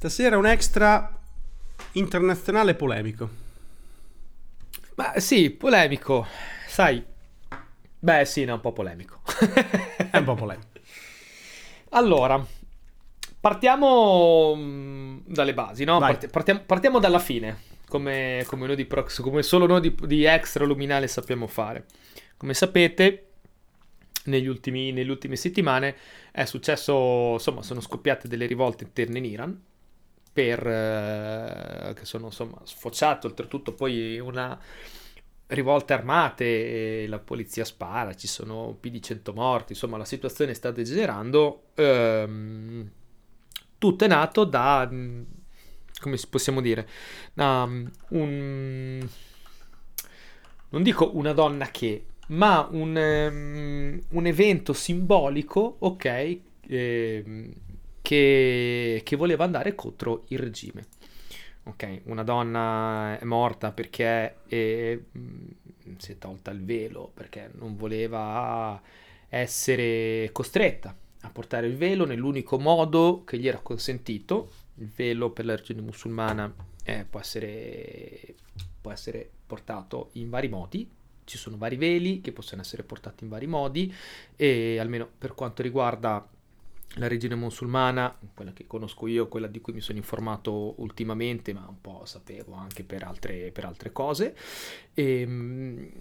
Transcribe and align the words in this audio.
Stasera 0.00 0.38
un 0.38 0.46
extra 0.46 1.14
internazionale 1.92 2.74
polemico. 2.74 3.28
Ma 4.94 5.20
sì, 5.20 5.50
polemico. 5.50 6.26
Sai, 6.66 7.04
beh 7.98 8.24
sì, 8.24 8.46
no, 8.46 8.54
un 8.54 8.60
po' 8.60 8.72
polemico. 8.72 9.20
È 10.10 10.16
un 10.16 10.24
po' 10.24 10.36
polemico. 10.36 10.68
Allora, 11.92 12.42
partiamo 13.40 14.54
mm, 14.56 15.18
dalle 15.26 15.52
basi, 15.52 15.84
no? 15.84 15.98
Parti- 15.98 16.28
partiamo, 16.28 16.60
partiamo 16.64 16.98
dalla 16.98 17.18
fine, 17.18 17.58
come, 17.86 18.42
come 18.46 18.66
noi 18.68 18.76
di 18.76 18.86
Prox, 18.86 19.20
come 19.20 19.42
solo 19.42 19.66
noi 19.66 19.82
di, 19.82 19.94
di 20.06 20.24
Extra 20.24 20.64
Luminale 20.64 21.08
sappiamo 21.08 21.46
fare. 21.46 21.84
Come 22.38 22.54
sapete, 22.54 23.32
negli 24.24 24.46
ultimi, 24.46 24.92
nelle 24.92 25.10
ultime 25.10 25.36
settimane 25.36 25.94
è 26.32 26.46
successo, 26.46 27.32
insomma, 27.32 27.60
sono 27.60 27.82
scoppiate 27.82 28.28
delle 28.28 28.46
rivolte 28.46 28.84
interne 28.84 29.18
in 29.18 29.24
Iran, 29.26 29.68
per, 30.32 30.66
eh, 30.66 31.92
che 31.94 32.04
sono 32.04 32.26
insomma 32.26 32.60
sfociate 32.64 33.26
oltretutto 33.26 33.72
poi 33.72 34.18
una 34.18 34.58
rivolte 35.48 35.92
armate, 35.92 37.06
la 37.08 37.18
polizia 37.18 37.64
spara, 37.64 38.14
ci 38.14 38.26
sono 38.28 38.76
più 38.78 38.90
di 38.90 39.02
100 39.02 39.32
morti, 39.32 39.72
insomma 39.72 39.96
la 39.96 40.04
situazione 40.04 40.54
sta 40.54 40.70
degenerando. 40.70 41.64
Ehm, 41.74 42.90
tutto 43.78 44.04
è 44.04 44.08
nato 44.08 44.44
da, 44.44 44.88
mm, 44.90 45.22
come 46.00 46.16
si- 46.16 46.28
possiamo 46.28 46.60
dire, 46.60 46.88
da 47.32 47.66
mm, 47.66 47.86
un... 48.10 49.08
non 50.70 50.82
dico 50.82 51.16
una 51.16 51.32
donna 51.32 51.66
che, 51.70 52.06
ma 52.28 52.68
un, 52.70 52.96
ehm, 52.96 54.00
un 54.10 54.26
evento 54.26 54.72
simbolico, 54.72 55.76
ok, 55.80 56.38
ehm, 56.68 57.52
che, 58.10 59.02
che 59.04 59.14
voleva 59.14 59.44
andare 59.44 59.76
contro 59.76 60.24
il 60.28 60.38
regime. 60.40 60.84
Ok, 61.62 62.00
una 62.06 62.24
donna 62.24 63.16
è 63.16 63.24
morta 63.24 63.70
perché 63.70 64.38
eh, 64.48 65.04
si 65.96 66.10
è 66.10 66.18
tolta 66.18 66.50
il 66.50 66.64
velo, 66.64 67.12
perché 67.14 67.52
non 67.54 67.76
voleva 67.76 68.82
essere 69.28 70.28
costretta 70.32 70.92
a 71.20 71.30
portare 71.30 71.68
il 71.68 71.76
velo 71.76 72.04
nell'unico 72.04 72.58
modo 72.58 73.22
che 73.24 73.38
gli 73.38 73.46
era 73.46 73.58
consentito. 73.58 74.50
Il 74.78 74.90
velo 74.92 75.30
per 75.30 75.44
la 75.44 75.52
religione 75.54 75.82
musulmana 75.82 76.52
eh, 76.82 77.06
può, 77.08 77.20
essere, 77.20 78.34
può 78.80 78.90
essere 78.90 79.30
portato 79.46 80.10
in 80.14 80.30
vari 80.30 80.48
modi. 80.48 80.90
Ci 81.22 81.38
sono 81.38 81.56
vari 81.56 81.76
veli 81.76 82.20
che 82.20 82.32
possono 82.32 82.60
essere 82.60 82.82
portati 82.82 83.22
in 83.22 83.30
vari 83.30 83.46
modi 83.46 83.94
e 84.34 84.80
almeno 84.80 85.08
per 85.16 85.34
quanto 85.34 85.62
riguarda 85.62 86.28
la 86.94 87.06
religione 87.06 87.36
musulmana, 87.36 88.16
quella 88.34 88.52
che 88.52 88.66
conosco 88.66 89.06
io, 89.06 89.28
quella 89.28 89.46
di 89.46 89.60
cui 89.60 89.72
mi 89.72 89.80
sono 89.80 89.98
informato 89.98 90.80
ultimamente, 90.80 91.52
ma 91.52 91.66
un 91.68 91.80
po' 91.80 92.04
sapevo 92.04 92.54
anche 92.54 92.82
per 92.82 93.04
altre, 93.04 93.50
per 93.52 93.64
altre 93.64 93.92
cose. 93.92 94.36
E, 94.92 95.92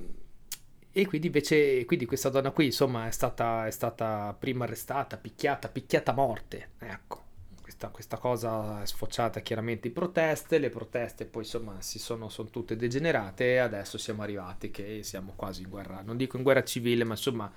e 0.92 1.06
quindi 1.06 1.28
invece 1.28 1.86
quindi 1.86 2.06
questa 2.06 2.30
donna 2.30 2.52
qui, 2.52 2.66
insomma, 2.66 3.08
è 3.08 3.12
stata, 3.12 3.68
è 3.68 3.72
stata 3.72 4.36
prima 4.38 4.64
arrestata, 4.64 5.18
picchiata, 5.18 5.70
picchiata 5.70 6.12
a 6.12 6.16
morte. 6.16 6.70
Ecco, 6.80 7.28
questa, 7.62 7.90
questa 7.90 8.18
cosa 8.18 8.82
è 8.82 8.86
sfociata 8.86 9.42
chiaramente 9.42 9.88
in 9.88 9.94
proteste, 9.94 10.58
le 10.58 10.70
proteste 10.70 11.26
poi 11.26 11.44
insomma 11.44 11.80
si 11.82 12.00
sono, 12.00 12.28
sono 12.28 12.50
tutte 12.50 12.76
degenerate 12.76 13.54
e 13.54 13.58
adesso 13.58 13.98
siamo 13.98 14.24
arrivati 14.24 14.72
che 14.72 15.04
siamo 15.04 15.34
quasi 15.36 15.62
in 15.62 15.70
guerra, 15.70 16.02
non 16.02 16.18
dico 16.18 16.38
in 16.38 16.44
guerra 16.44 16.64
civile, 16.64 17.04
ma 17.04 17.14
insomma 17.14 17.52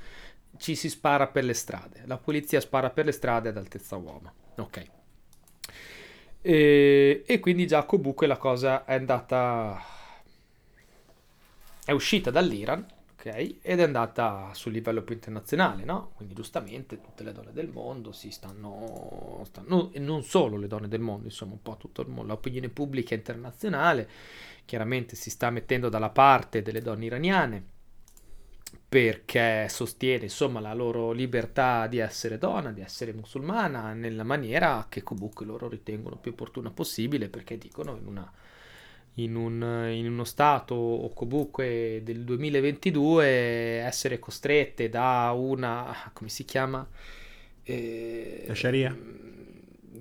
ci 0.56 0.74
si 0.74 0.88
spara 0.88 1.26
per 1.26 1.44
le 1.44 1.54
strade. 1.54 2.02
La 2.06 2.18
polizia 2.18 2.60
spara 2.60 2.90
per 2.90 3.04
le 3.06 3.12
strade 3.12 3.48
ad 3.48 3.56
altezza 3.56 3.96
uomo. 3.96 4.32
Ok. 4.56 4.84
E, 6.40 7.22
e 7.26 7.40
quindi 7.40 7.66
già 7.66 7.84
Kobuke 7.84 8.26
la 8.26 8.36
cosa 8.36 8.84
è 8.84 8.94
andata... 8.94 9.80
è 11.84 11.92
uscita 11.92 12.30
dall'Iran, 12.30 12.84
ok? 13.14 13.56
Ed 13.62 13.80
è 13.80 13.82
andata 13.82 14.50
sul 14.52 14.72
livello 14.72 15.02
più 15.02 15.14
internazionale, 15.14 15.84
no? 15.84 16.10
Quindi 16.16 16.34
giustamente 16.34 17.00
tutte 17.00 17.22
le 17.22 17.32
donne 17.32 17.52
del 17.52 17.68
mondo 17.68 18.12
si 18.12 18.30
stanno... 18.30 19.42
stanno 19.46 19.90
e 19.92 20.00
non 20.00 20.22
solo 20.24 20.56
le 20.56 20.66
donne 20.66 20.88
del 20.88 21.00
mondo, 21.00 21.26
insomma 21.26 21.52
un 21.52 21.62
po' 21.62 21.76
tutto 21.76 22.02
il 22.02 22.08
mondo, 22.08 22.32
l'opinione 22.32 22.68
pubblica 22.68 23.14
internazionale 23.14 24.08
chiaramente 24.64 25.16
si 25.16 25.28
sta 25.28 25.50
mettendo 25.50 25.88
dalla 25.88 26.10
parte 26.10 26.62
delle 26.62 26.80
donne 26.80 27.04
iraniane 27.06 27.64
perché 28.92 29.68
sostiene 29.70 30.24
insomma 30.24 30.60
la 30.60 30.74
loro 30.74 31.12
libertà 31.12 31.86
di 31.86 31.96
essere 31.96 32.36
donna, 32.36 32.72
di 32.72 32.82
essere 32.82 33.14
musulmana 33.14 33.94
nella 33.94 34.22
maniera 34.22 34.84
che 34.90 35.02
comunque 35.02 35.46
loro 35.46 35.66
ritengono 35.66 36.16
più 36.18 36.32
opportuna 36.32 36.70
possibile 36.70 37.30
perché 37.30 37.56
dicono 37.56 37.96
in, 37.96 38.06
una, 38.06 38.30
in, 39.14 39.34
un, 39.34 39.88
in 39.90 40.06
uno 40.06 40.24
stato 40.24 40.74
o 40.74 41.10
comunque 41.14 42.02
del 42.04 42.22
2022 42.24 43.24
essere 43.80 44.18
costrette 44.18 44.90
da 44.90 45.32
una 45.34 46.10
come 46.12 46.28
si 46.28 46.44
chiama 46.44 46.86
Eh, 47.64 48.44
La 48.46 48.54
Sharia? 48.54 48.96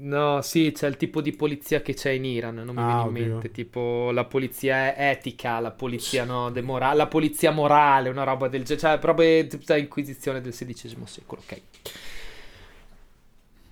No, 0.03 0.41
sì, 0.41 0.72
c'è 0.73 0.88
il 0.88 0.97
tipo 0.97 1.22
di 1.22 1.31
polizia 1.31 1.81
che 1.81 1.94
c'è 1.94 2.09
in 2.12 2.25
Iran, 2.25 2.56
non 2.56 2.75
mi 2.75 2.81
Ah, 2.81 2.85
viene 2.85 3.01
in 3.01 3.09
oddio. 3.09 3.12
mente, 3.12 3.51
tipo 3.51 4.09
la 4.12 4.25
polizia 4.25 4.95
etica, 4.97 5.59
la 5.59 5.72
polizia 5.72 6.23
no, 6.23 6.50
de 6.50 6.62
mora- 6.62 6.94
la 6.94 7.06
polizia 7.07 7.51
morale, 7.51 8.09
una 8.09 8.23
roba 8.23 8.47
del 8.47 8.63
genere, 8.63 8.79
cioè 8.88 9.00
proprio 9.00 9.45
tipo 9.45 9.63
da 9.66 9.78
inquisizione 9.78 10.41
del 10.41 10.53
XVI 10.53 11.06
secolo, 11.06 11.41
ok. 11.45 11.61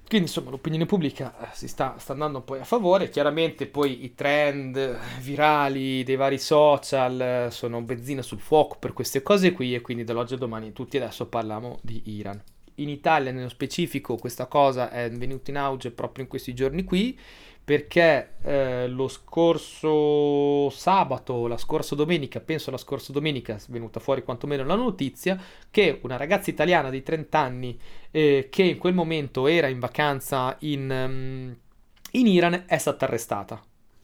Quindi 0.08 0.28
insomma 0.28 0.50
l'opinione 0.50 0.88
pubblica 0.88 1.36
eh, 1.40 1.48
si 1.56 1.68
sta, 1.68 1.96
sta 2.00 2.14
andando 2.14 2.42
poi 2.42 2.60
a 2.60 2.64
favore, 2.64 3.10
chiaramente 3.10 3.68
poi 3.68 4.04
i 4.06 4.16
trend 4.16 4.98
virali 5.22 6.04
dei 6.04 6.16
vari 6.16 6.40
social 6.40 7.22
eh, 7.22 7.48
sono 7.52 7.80
benzina 7.82 8.24
sul 8.24 8.40
fuoco 8.40 8.78
per 8.80 8.94
queste 8.94 9.22
cose 9.22 9.52
qui 9.52 9.76
e 9.76 9.82
quindi 9.82 10.04
dall'oggi 10.04 10.34
al 10.34 10.40
domani 10.40 10.74
tutti 10.74 10.98
adesso 10.98 11.28
parliamo 11.28 11.78
di 11.84 12.02
Iran. 12.06 12.42
In 12.80 12.90
Italia 12.90 13.32
nello 13.32 13.50
specifico 13.50 14.16
questa 14.16 14.46
cosa 14.48 14.90
è 14.92 15.10
venuta 15.12 15.52
in 15.52 15.58
auge 15.58 15.92
proprio 15.92 16.24
in 16.24 16.30
questi 16.30 16.54
giorni 16.54 16.84
qui 16.84 17.18
perché 17.64 18.36
eh, 18.42 18.88
lo 18.88 19.08
scorso 19.08 20.70
sabato, 20.72 21.46
la 21.46 21.58
scorsa 21.58 21.94
domenica, 21.94 22.40
penso 22.40 22.72
la 22.72 22.78
scorsa 22.78 23.12
domenica 23.12 23.56
è 23.56 23.60
venuta 23.68 24.00
fuori 24.00 24.24
quantomeno 24.24 24.64
la 24.64 24.74
notizia 24.76 25.40
che 25.70 26.00
una 26.02 26.18
ragazza 26.18 26.50
italiana 26.50 26.90
di 26.90 27.04
30 27.04 27.38
anni 27.40 27.80
eh, 28.10 28.48
che 28.50 28.64
in 28.64 28.78
quel 28.78 28.96
momento 28.96 29.46
era 29.46 29.68
in 29.68 29.78
vacanza 29.80 30.56
in, 30.62 30.90
ehm, 30.92 31.56
in 32.14 32.28
Iran 32.28 32.64
è 32.66 32.78
stata 32.78 33.06
arrestata. 33.06 33.62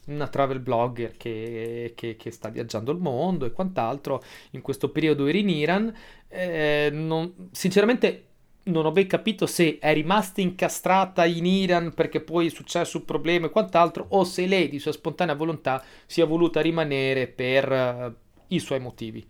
Una 0.07 0.27
travel 0.27 0.59
blogger 0.59 1.17
che, 1.17 1.93
che- 1.95 2.15
che 2.15 2.29
sta 2.31 2.49
viaggiando 2.49 2.91
il 2.91 2.99
mondo 2.99 3.45
e 3.45 3.51
quant'altro. 3.51 4.21
In 4.51 4.61
questo 4.61 4.89
periodo 4.89 5.25
era 5.25 5.37
in 5.39 5.49
Iran. 5.49 5.91
Eh, 6.27 6.89
non- 6.91 7.49
sinceramente 7.51 8.25
non 8.65 8.85
ho 8.85 8.91
ben 8.91 9.07
capito 9.07 9.45
se 9.45 9.77
è 9.79 9.93
rimasta 9.93 10.41
incastrata 10.41 11.25
in 11.25 11.45
Iran 11.45 11.93
perché 11.93 12.21
poi 12.21 12.47
è 12.47 12.49
successo 12.49 12.97
un 12.97 13.05
problema 13.05 13.47
e 13.47 13.49
quant'altro, 13.49 14.05
o 14.09 14.23
se 14.23 14.47
lei 14.47 14.69
di 14.69 14.79
sua 14.79 14.91
spontanea 14.91 15.35
volontà 15.35 15.83
sia 16.05 16.25
voluta 16.25 16.61
rimanere 16.61 17.27
per 17.27 17.71
eh, 17.71 18.13
i 18.47 18.59
suoi 18.59 18.79
motivi. 18.79 19.25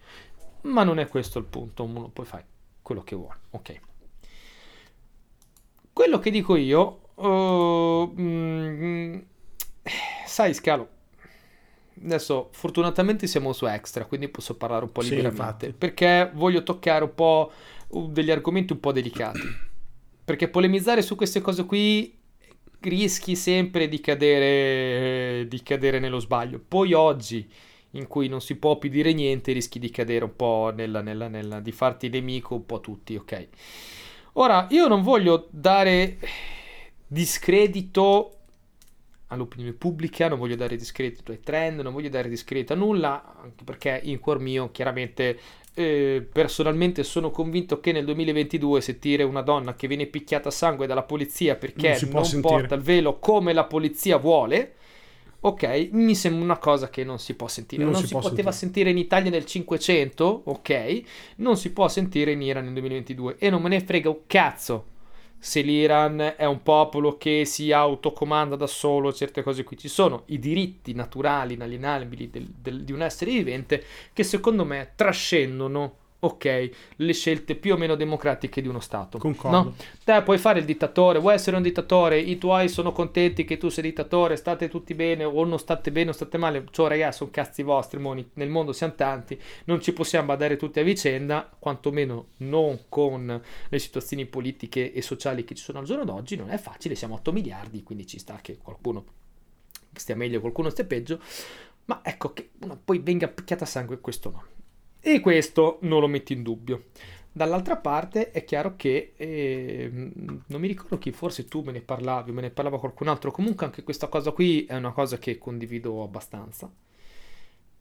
Ma 0.62 0.84
non 0.84 1.00
è 1.00 1.07
questo 1.07 1.40
il 1.40 1.46
punto, 1.46 1.84
uno 1.84 2.09
poi 2.09 2.25
fai 2.25 2.44
quello 2.81 3.03
che 3.03 3.16
vuole. 3.16 3.35
Ok. 3.51 3.81
Quello 5.91 6.19
che 6.19 6.29
dico 6.29 6.56
io, 6.56 7.00
uh, 7.16 8.13
mm, 8.19 9.17
sai 10.25 10.53
Scalo, 10.53 10.90
adesso 12.03 12.50
fortunatamente 12.52 13.28
siamo 13.28 13.53
su 13.53 13.66
Extra, 13.66 14.06
quindi 14.06 14.28
posso 14.28 14.56
parlare 14.56 14.84
un 14.84 14.91
po' 14.91 15.02
Sì, 15.02 15.16
liberamente, 15.16 15.66
infatti. 15.67 15.72
perché 15.72 16.31
voglio 16.34 16.63
toccare 16.63 17.03
un 17.03 17.13
po' 17.13 17.52
uh, 17.52 17.74
degli 17.90 18.31
argomenti 18.31 18.73
un 18.73 18.79
po' 18.79 18.91
delicati, 18.91 19.41
perché 20.23 20.50
polemizzare 20.50 21.01
su 21.01 21.16
queste 21.16 21.41
cose 21.41 21.66
qui 21.66 22.18
rischi 22.81 23.35
sempre 23.35 23.87
di 23.87 23.99
cadere, 23.99 25.47
di 25.47 25.64
cadere 25.64 25.99
nello 25.99 26.20
sbaglio. 26.20 26.61
Poi 26.66 26.93
oggi, 26.93 27.49
in 27.91 28.08
cui 28.08 28.28
non 28.28 28.41
si 28.41 28.55
può 28.55 28.78
più 28.78 28.90
dire 28.90 29.14
niente, 29.14 29.53
rischi 29.53 29.79
di 29.79 29.90
cadere 29.90 30.26
un 30.26 30.35
po' 30.35 30.72
nella, 30.76 31.02
nella, 31.02 31.28
nella, 31.28 31.59
di 31.59 31.72
farti 31.72 32.09
nemico 32.09 32.55
un 32.55 32.66
po' 32.66 32.82
tutti, 32.82 33.16
ok? 33.16 33.47
Ora, 34.34 34.67
io 34.72 34.88
non 34.88 35.02
voglio 35.02 35.47
dare 35.49 36.17
discredito 37.08 38.34
all'opinione 39.27 39.73
pubblica, 39.73 40.27
non 40.27 40.37
voglio 40.37 40.55
dare 40.55 40.75
discredito 40.75 41.31
ai 41.31 41.39
trend, 41.39 41.79
non 41.81 41.93
voglio 41.93 42.09
dare 42.09 42.29
discredito 42.29 42.73
a 42.73 42.75
nulla, 42.75 43.35
anche 43.41 43.63
perché 43.63 43.99
in 44.03 44.19
cuor 44.19 44.39
mio 44.39 44.72
chiaramente 44.72 45.39
eh, 45.73 46.25
personalmente 46.31 47.03
sono 47.03 47.31
convinto 47.31 47.79
che 47.79 47.91
nel 47.91 48.05
2022 48.05 48.81
sentire 48.81 49.23
una 49.23 49.41
donna 49.41 49.75
che 49.75 49.87
viene 49.87 50.05
picchiata 50.05 50.49
a 50.49 50.51
sangue 50.51 50.87
dalla 50.87 51.03
polizia 51.03 51.55
perché 51.55 51.97
Non 52.01 52.11
non 52.11 52.23
sentire. 52.23 52.39
porta 52.39 52.75
il 52.75 52.81
velo 52.81 53.19
come 53.19 53.51
la 53.53 53.66
polizia 53.66 54.17
vuole, 54.17 54.73
ok, 55.41 55.89
mi 55.91 56.16
sembra 56.16 56.43
una 56.43 56.57
cosa 56.57 56.89
che 56.89 57.03
non 57.03 57.19
si 57.19 57.33
può 57.35 57.47
sentire. 57.47 57.83
Non 57.83 57.91
Non, 57.91 58.01
si 58.01 58.07
si, 58.07 58.16
poteva 58.17 58.51
sentire 58.51 58.89
in 58.89 58.97
Italia 58.97 59.29
nel 59.29 59.45
500, 59.45 60.43
ok, 60.45 61.01
non 61.37 61.57
si 61.57 61.71
può 61.71 61.87
sentire 61.87 62.31
in 62.31 62.41
Iran 62.41 62.63
nel 62.66 62.73
2022 62.73 63.35
e 63.37 63.49
non 63.49 63.61
me 63.61 63.69
ne 63.69 63.81
frega 63.81 64.09
un 64.09 64.19
cazzo 64.28 64.85
se 65.45 65.61
l'Iran 65.61 66.33
è 66.37 66.45
un 66.45 66.63
popolo 66.63 67.17
che 67.17 67.45
si 67.45 67.71
autocomanda 67.71 68.55
da 68.55 68.65
solo, 68.65 69.13
certe 69.13 69.43
cose 69.43 69.63
qui. 69.63 69.77
Ci 69.77 69.87
sono, 69.87 70.23
i 70.29 70.39
diritti 70.39 70.91
naturali, 70.95 71.53
inalienabili 71.53 72.31
del, 72.31 72.47
del, 72.47 72.83
di 72.83 72.91
un 72.91 73.03
essere 73.03 73.29
vivente 73.29 73.83
che 74.11 74.23
secondo 74.23 74.65
me 74.65 74.93
trascendono 74.95 75.97
ok, 76.20 76.70
le 76.96 77.14
scelte 77.14 77.56
più 77.56 77.73
o 77.73 77.78
meno 77.78 77.96
democratiche 77.96 78.62
di 78.62 78.67
uno 78.67 78.79
Stato. 78.79 79.17
Concordo. 79.17 79.58
No? 79.58 79.76
Te 80.03 80.22
puoi 80.23 80.38
fare 80.38 80.59
il 80.59 80.66
dittatore, 80.66 81.20
vuoi 81.20 81.35
essere 81.35 81.56
un 81.56 81.62
dittatore, 81.62 82.20
i 82.20 82.38
tuoi 82.38 82.67
sono 82.67 82.91
contenti 82.91 83.46
che 83.46 83.58
tu 83.58 83.70
sei 83.70 83.84
dittatore, 83.84 84.35
state 84.35 84.67
tutti 84.67 84.94
bene 84.96 85.23
o 85.23 85.44
non 85.44 85.59
state 85.59 85.91
bene 85.91 86.09
o 86.09 86.14
state 86.14 86.38
male, 86.38 86.66
cioè 86.72 86.90
ragazzi 86.90 87.17
sono 87.17 87.29
cazzi 87.32 87.62
vostri, 87.64 88.00
moni. 88.00 88.28
nel 88.34 88.50
mondo 88.50 88.73
siamo 88.73 88.96
tanti, 88.96 89.40
non 89.66 89.82
ci 89.82 89.94
possiamo 89.94 90.28
badare 90.28 90.58
tutti 90.58 90.79
a 90.79 90.84
vicenda, 90.84 91.50
quantomeno 91.58 92.28
non 92.38 92.85
con 92.90 93.41
le 93.70 93.79
situazioni 93.79 94.26
politiche 94.26 94.94
e 94.94 95.02
sociali 95.02 95.44
che 95.44 95.56
ci 95.56 95.64
sono 95.64 95.79
al 95.79 95.85
giorno 95.85 96.06
d'oggi, 96.06 96.35
non 96.35 96.50
è 96.50 96.58
facile, 96.58 96.96
siamo 96.96 97.16
8 97.16 97.32
miliardi, 97.32 97.84
quindi 97.84 98.08
ci 98.08 98.17
sta 98.20 98.40
che 98.41 98.58
qualcuno 98.58 99.06
stia 99.94 100.16
meglio, 100.16 100.40
qualcuno 100.40 100.70
stia 100.70 100.85
peggio, 100.85 101.20
ma 101.85 102.02
ecco 102.03 102.34
che 102.34 102.50
una 102.62 102.78
poi 102.84 103.00
venga 103.00 103.28
picchiata 103.28 103.64
a 103.64 103.67
sangue 103.67 104.00
questo 104.00 104.32
no. 104.32 104.54
E 105.07 105.19
questo 105.19 105.78
non 105.81 105.99
lo 105.99 106.07
metti 106.07 106.34
in 106.34 106.41
dubbio. 106.41 106.85
Dall'altra 107.31 107.78
parte 107.78 108.31
è 108.31 108.43
chiaro 108.43 108.75
che 108.75 109.13
eh, 109.16 109.87
non 109.91 110.59
mi 110.59 110.67
ricordo 110.67 110.97
chi, 110.97 111.11
forse 111.11 111.46
tu 111.46 111.61
me 111.61 111.72
ne 111.72 111.81
parlavi, 111.81 112.31
me 112.31 112.41
ne 112.41 112.49
parlava 112.49 112.79
qualcun 112.79 113.09
altro. 113.09 113.29
Comunque, 113.29 113.67
anche 113.67 113.84
questa 113.84 114.07
cosa 114.07 114.31
qui 114.31 114.66
è 114.66 114.75
una 114.75 114.93
cosa 114.93 115.19
che 115.19 115.37
condivido 115.37 116.02
abbastanza. 116.02 116.73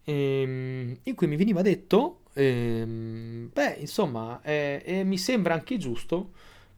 Ehm, 0.04 0.98
in 1.02 1.14
cui 1.14 1.26
mi 1.26 1.36
veniva 1.36 1.62
detto, 1.62 2.24
ehm, 2.34 3.48
beh, 3.54 3.76
insomma, 3.78 4.42
eh, 4.42 4.82
eh, 4.84 5.04
mi 5.04 5.16
sembra 5.16 5.54
anche 5.54 5.78
giusto 5.78 6.32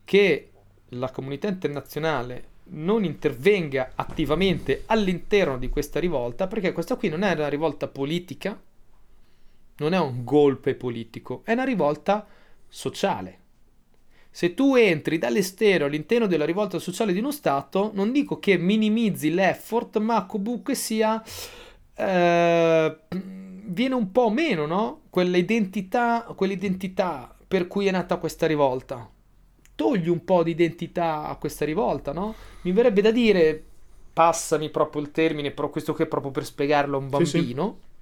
che 0.05 0.53
la 0.91 1.11
comunità 1.11 1.49
internazionale 1.49 2.51
non 2.67 3.03
intervenga 3.03 3.95
attivamente 3.97 4.85
all'interno 4.87 5.59
di 5.59 5.69
questa 5.69 5.99
rivolta, 5.99 6.47
perché 6.47 6.71
questa 6.71 6.95
qui 6.95 7.09
non 7.09 7.25
è 7.25 7.33
una 7.33 7.49
rivolta 7.49 7.89
politica 7.89 8.57
non 9.79 9.93
è 9.93 9.99
un 9.99 10.25
golpe 10.25 10.75
politico, 10.75 11.43
è 11.45 11.53
una 11.53 11.65
rivolta 11.65 12.27
sociale. 12.69 13.41
Se 14.31 14.55
tu 14.55 14.75
entri 14.75 15.19
dall'esterno 15.19 15.87
all'interno 15.87 16.27
della 16.27 16.45
rivolta 16.45 16.79
sociale 16.79 17.13
di 17.13 17.19
uno 17.19 17.31
Stato, 17.31 17.91
non 17.95 18.13
dico 18.13 18.39
che 18.39 18.59
minimizzi 18.59 19.33
l'effort, 19.33 19.99
ma 19.99 20.27
comunque 20.27 20.75
sia... 20.75 21.23
Eh, 21.95 22.99
viene 23.69 23.95
un 23.95 24.13
po' 24.13 24.31
meno, 24.31 24.67
no? 24.67 25.03
Quell'identità, 25.11 26.27
quell'identità 26.37 27.35
per 27.49 27.67
cui 27.67 27.87
è 27.87 27.91
nata 27.91 28.19
questa 28.19 28.47
rivolta. 28.47 29.11
Togli 29.75 30.09
un 30.09 30.25
po' 30.25 30.43
di 30.43 30.51
identità 30.51 31.27
a 31.27 31.37
questa 31.37 31.65
rivolta, 31.65 32.13
no? 32.13 32.35
Mi 32.63 32.73
verrebbe 32.73 33.01
da 33.01 33.11
dire, 33.11 33.63
passami 34.13 34.71
proprio 34.71 35.03
il 35.03 35.11
termine, 35.11 35.51
però 35.51 35.71
questo 35.71 35.95
qui 35.95 36.05
è 36.05 36.09
proprio 36.09 36.31
per 36.31 36.45
spiegarlo 36.45 36.97
a 36.97 37.01
un 37.01 37.09
bambino. 37.09 37.77
Sì, 37.79 37.81
sì 37.81 37.95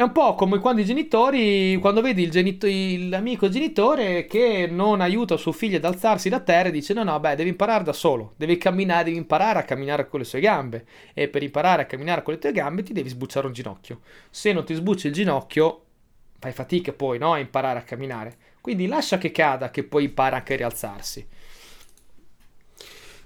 è 0.00 0.02
un 0.02 0.12
po' 0.12 0.34
come 0.34 0.60
quando 0.60 0.80
i 0.80 0.86
genitori, 0.86 1.76
quando 1.76 2.00
vedi 2.00 2.30
genito- 2.30 2.66
l'amico 2.66 3.50
genitore 3.50 4.24
che 4.24 4.66
non 4.66 5.02
aiuta 5.02 5.36
suo 5.36 5.52
figlio 5.52 5.76
ad 5.76 5.84
alzarsi 5.84 6.30
da 6.30 6.40
terra 6.40 6.68
e 6.68 6.70
dice 6.70 6.94
no 6.94 7.02
no 7.02 7.20
beh 7.20 7.36
devi 7.36 7.50
imparare 7.50 7.84
da 7.84 7.92
solo, 7.92 8.32
devi 8.38 8.56
camminare, 8.56 9.04
devi 9.04 9.18
imparare 9.18 9.58
a 9.58 9.62
camminare 9.62 10.08
con 10.08 10.20
le 10.20 10.24
sue 10.24 10.40
gambe 10.40 10.86
e 11.12 11.28
per 11.28 11.42
imparare 11.42 11.82
a 11.82 11.84
camminare 11.84 12.22
con 12.22 12.32
le 12.32 12.40
tue 12.40 12.50
gambe 12.50 12.82
ti 12.82 12.94
devi 12.94 13.10
sbucciare 13.10 13.46
un 13.46 13.52
ginocchio. 13.52 14.00
Se 14.30 14.54
non 14.54 14.64
ti 14.64 14.72
sbucci 14.72 15.08
il 15.08 15.12
ginocchio 15.12 15.84
fai 16.38 16.52
fatica 16.52 16.94
poi 16.94 17.18
no, 17.18 17.34
a 17.34 17.38
imparare 17.38 17.80
a 17.80 17.82
camminare. 17.82 18.38
Quindi 18.62 18.86
lascia 18.86 19.18
che 19.18 19.30
cada 19.30 19.70
che 19.70 19.84
poi 19.84 20.04
impara 20.04 20.36
anche 20.36 20.54
a 20.54 20.56
rialzarsi. 20.56 21.28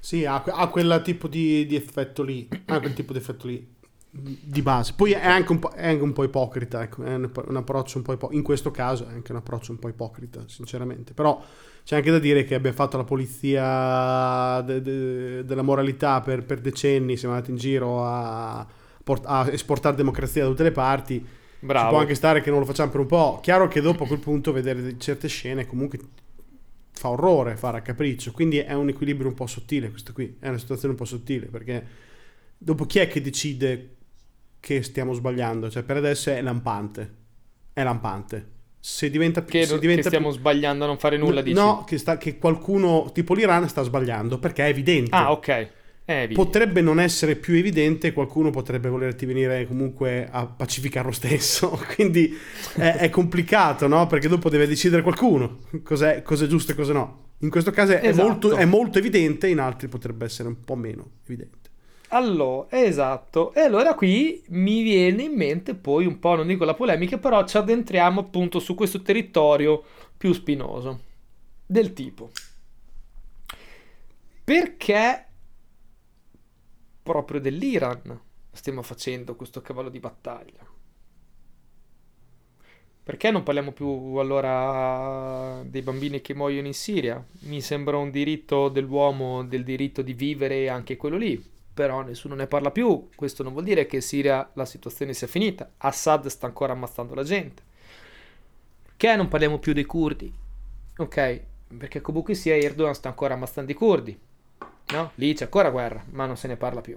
Sì, 0.01 0.25
ha, 0.25 0.43
ha 0.45 0.67
quel 0.67 1.01
tipo 1.05 1.29
di, 1.29 1.67
di 1.67 1.77
effetto 1.77 2.25
lì. 2.25 2.49
Ha 2.67 2.81
quel 2.81 2.95
tipo 2.95 3.13
di 3.13 3.19
effetto 3.21 3.47
lì 3.47 3.74
di 4.17 4.63
base. 4.63 4.93
Poi 4.95 5.13
è 5.13 5.27
anche 5.27 5.51
un 5.51 5.59
po', 5.59 5.73
anche 5.77 6.03
un 6.03 6.13
po 6.13 6.23
ipocrita, 6.23 6.83
ecco, 6.83 7.03
è 7.03 7.15
un, 7.15 7.31
un, 7.47 7.57
approccio 7.57 7.99
un 7.99 8.05
po' 8.05 8.13
ipocrita. 8.13 8.37
In 8.39 8.45
questo 8.45 8.71
caso 8.71 9.09
è 9.09 9.13
anche 9.13 9.33
un 9.33 9.39
approccio 9.39 9.73
un 9.73 9.79
po' 9.79 9.89
ipocrita, 9.89 10.45
sinceramente. 10.47 11.13
Però 11.15 11.43
c'è 11.83 11.97
anche 11.97 12.13
da 12.13 12.21
dire 12.21 12.45
che 12.45 12.55
abbia 12.55 12.73
fatto 12.73 12.97
la 12.97 13.05
polizia 13.05 14.61
de, 14.63 14.81
de, 14.81 15.45
della 15.45 15.63
moralità 15.63 16.21
per, 16.21 16.45
per, 16.45 16.61
decenni, 16.61 17.17
siamo 17.17 17.35
andati 17.35 17.51
in 17.51 17.57
giro 17.57 18.05
a, 18.05 18.61
a, 18.61 19.51
esportare 19.51 19.97
democrazia 19.97 20.45
da 20.45 20.49
tutte 20.49 20.63
le 20.63 20.73
parti. 20.73 21.27
Bravo. 21.59 21.85
Ci 21.85 21.91
può 21.91 22.01
anche 22.01 22.15
stare 22.15 22.41
che 22.41 22.51
non 22.51 22.61
lo 22.61 22.67
facciamo 22.67 22.91
per 22.93 23.01
un 23.01 23.07
po'. 23.07 23.41
Chiaro 23.43 23.67
che 23.67 23.81
dopo 23.81 24.05
a 24.05 24.07
quel 24.07 24.21
punto 24.21 24.53
vedere 24.53 24.97
certe 24.99 25.27
scene 25.27 25.67
comunque 25.67 25.99
fa 26.93 27.09
orrore 27.09 27.57
fare 27.57 27.79
a 27.79 27.81
capriccio. 27.81 28.31
Quindi 28.31 28.59
è 28.59 28.75
un 28.75 28.89
equilibrio 28.91 29.29
un 29.29 29.35
po' 29.35 29.47
sottile 29.47 29.91
questo 29.91 30.13
qui. 30.13 30.37
È 30.39 30.49
una 30.49 30.59
situazione 30.59 30.93
un 30.93 30.99
po' 30.99 31.05
sottile 31.05 31.47
perché 31.47 31.85
dopo 32.57 32.87
chi 32.87 33.01
è 33.01 33.09
che 33.09 33.21
decide 33.21 33.94
che 34.65 34.83
stiamo 34.83 35.13
sbagliando. 35.13 35.69
Cioè, 35.69 35.83
per 35.83 35.99
adesso 35.99 36.31
è 36.31 36.41
lampante. 36.41 37.13
È 37.75 37.83
lampante. 37.83 38.53
Se 38.81 39.11
diventa 39.11 39.43
più. 39.43 39.59
Che, 39.59 39.67
se 39.67 39.79
diventa 39.79 40.03
che 40.03 40.09
stiamo 40.09 40.31
più... 40.31 40.39
sbagliando 40.39 40.85
a 40.85 40.87
non 40.87 40.97
fare 40.97 41.19
nulla, 41.19 41.43
dici? 41.43 41.55
No, 41.55 41.85
che, 41.87 41.99
sta, 41.99 42.17
che 42.17 42.39
qualcuno, 42.39 43.11
tipo 43.13 43.35
l'Iran, 43.35 43.69
sta 43.69 43.83
sbagliando 43.83 44.39
perché 44.39 44.65
è 44.65 44.69
evidente. 44.69 45.15
Ah, 45.15 45.33
ok. 45.33 45.69
Potrebbe 46.33 46.81
non 46.81 46.99
essere 46.99 47.37
più 47.37 47.55
evidente, 47.55 48.13
qualcuno 48.13 48.51
potrebbe 48.51 48.89
volerti 48.89 49.25
venire 49.25 49.67
comunque 49.67 50.29
a 50.31 50.47
pacificare 50.47 51.07
lo 51.07 51.13
stesso, 51.13 51.81
quindi 51.95 52.35
è, 52.77 52.97
è, 52.97 53.11
complicato, 53.11 53.87
no? 53.87 54.07
Perché 54.07 54.29
dopo 54.29 54.51
deve 54.51 54.67
decidere 54.67 55.01
qualcuno 55.01 55.61
cos'è, 55.83 56.21
cos'è 56.23 56.47
giusto 56.47 56.73
e 56.73 56.75
cosa 56.75 56.93
no. 56.93 57.23
In 57.39 57.49
questo 57.49 57.71
caso 57.71 57.93
è, 57.93 58.07
esatto. 58.07 58.29
molto, 58.29 58.55
è 58.55 58.67
molto 58.67 58.99
evidente, 58.99 59.49
in 59.49 59.61
altri 59.61 59.89
potrebbe 59.89 60.27
essere 60.27 60.49
un 60.49 60.61
po' 60.61 60.77
meno 60.77 61.11
evidente. 61.27 61.64
Allora, 62.15 62.69
esatto. 62.71 63.53
E 63.55 63.61
allora 63.61 63.95
qui 63.95 64.43
mi 64.51 64.83
viene 64.83 65.25
in 65.25 65.35
mente 65.35 65.75
poi 65.75 66.07
un 66.07 66.21
po', 66.21 66.37
non 66.37 66.47
dico 66.47 66.65
la 66.65 66.75
polemica, 66.75 67.19
però 67.19 67.45
ci 67.45 67.57
addentriamo 67.57 68.21
appunto 68.21 68.61
su 68.61 68.77
questo 68.77 69.03
territorio 69.03 69.83
più 70.17 70.33
spinoso. 70.33 71.01
Del 71.67 71.93
tipo. 71.93 72.31
Perché 74.45 75.27
proprio 77.03 77.41
dell'Iran 77.41 78.21
stiamo 78.53 78.83
facendo 78.83 79.35
questo 79.35 79.61
cavallo 79.61 79.89
di 79.89 79.99
battaglia? 79.99 80.65
Perché 83.03 83.31
non 83.33 83.43
parliamo 83.43 83.73
più 83.73 83.89
allora 84.19 85.63
dei 85.65 85.83
bambini 85.83 86.21
che 86.21 86.35
muoiono 86.35 86.69
in 86.69 86.75
Siria? 86.75 87.23
Mi 87.41 87.61
sembra 87.61 87.97
un 87.97 88.11
diritto 88.13 88.69
dell'uomo, 88.69 89.45
del 89.45 89.65
diritto 89.65 90.01
di 90.01 90.15
vivere 90.15 90.69
anche 90.69 90.97
quello 90.97 91.17
lì 91.17 91.53
però 91.75 92.03
nessuno 92.03 92.37
ne 92.37 92.47
parla 92.47 92.71
più. 92.71 93.09
Questo 93.15 93.43
non 93.43 93.53
vuol 93.53 93.65
dire 93.65 93.87
che 93.87 93.97
in 93.97 94.03
Siria 94.03 94.49
la 94.55 94.65
situazione 94.65 95.13
sia 95.13 95.27
finita. 95.27 95.73
Assad 95.79 96.27
sta 96.29 96.47
ancora 96.47 96.73
ammazzando 96.73 97.15
la 97.15 97.25
gente. 97.25 97.63
Che 98.97 99.17
non 99.17 99.29
parliamo 99.29 99.59
più 99.59 99.73
dei 99.73 99.85
curdi, 99.85 100.33
ok? 100.97 101.41
Perché 101.77 102.01
comunque 102.01 102.35
sia 102.35 102.57
Erdogan 102.57 102.95
sta 102.95 103.09
ancora 103.09 103.35
ammazzando 103.35 103.73
i 103.73 103.75
curdi, 103.75 104.17
no? 104.93 105.11
Lì 105.17 105.35
c'è 105.35 105.45
ancora 105.45 105.71
guerra, 105.71 106.05
ma 106.11 106.27
non 106.27 106.37
se 106.37 106.47
ne 106.47 106.57
parla 106.57 106.81
più. 106.81 106.97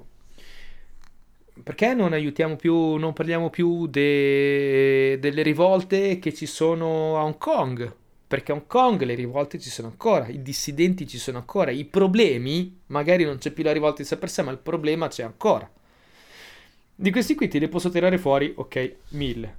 Perché 1.63 1.95
non 1.95 2.13
aiutiamo 2.13 2.55
più, 2.55 2.95
non 2.97 3.13
parliamo 3.13 3.49
più 3.49 3.87
de, 3.87 5.17
delle 5.19 5.41
rivolte 5.41 6.19
che 6.19 6.31
ci 6.31 6.45
sono 6.45 7.17
a 7.17 7.23
Hong 7.23 7.37
Kong? 7.37 7.95
Perché 8.27 8.51
a 8.51 8.55
Hong 8.55 8.67
Kong 8.67 9.01
le 9.03 9.15
rivolte 9.15 9.57
ci 9.57 9.69
sono 9.69 9.87
ancora, 9.87 10.27
i 10.27 10.41
dissidenti 10.41 11.07
ci 11.07 11.17
sono 11.17 11.37
ancora, 11.37 11.71
i 11.71 11.85
problemi, 11.85 12.81
magari 12.87 13.23
non 13.23 13.37
c'è 13.37 13.51
più 13.51 13.63
la 13.63 13.71
rivolta 13.71 14.01
in 14.01 14.07
sé 14.07 14.17
per 14.17 14.29
sé, 14.29 14.41
ma 14.41 14.51
il 14.51 14.57
problema 14.57 15.07
c'è 15.07 15.23
ancora. 15.23 15.69
Di 16.93 17.11
questi 17.11 17.35
qui 17.35 17.47
te 17.47 17.59
ne 17.59 17.69
posso 17.69 17.89
tirare 17.89 18.17
fuori, 18.17 18.51
ok, 18.55 18.95
mille. 19.09 19.57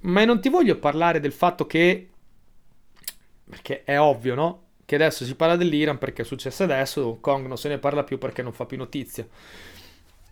Ma 0.00 0.24
non 0.24 0.40
ti 0.40 0.48
voglio 0.48 0.78
parlare 0.78 1.20
del 1.20 1.32
fatto 1.32 1.66
che, 1.66 2.08
perché 3.48 3.84
è 3.84 4.00
ovvio, 4.00 4.34
no? 4.34 4.62
Che 4.86 4.94
adesso 4.94 5.24
si 5.24 5.34
parla 5.34 5.56
dell'Iran 5.56 5.98
perché 5.98 6.22
è 6.22 6.24
successo 6.24 6.62
adesso, 6.62 7.06
Hong 7.06 7.20
Kong 7.20 7.46
non 7.46 7.58
se 7.58 7.68
ne 7.68 7.78
parla 7.78 8.04
più 8.04 8.16
perché 8.16 8.42
non 8.42 8.52
fa 8.52 8.64
più 8.64 8.78
notizia 8.78 9.26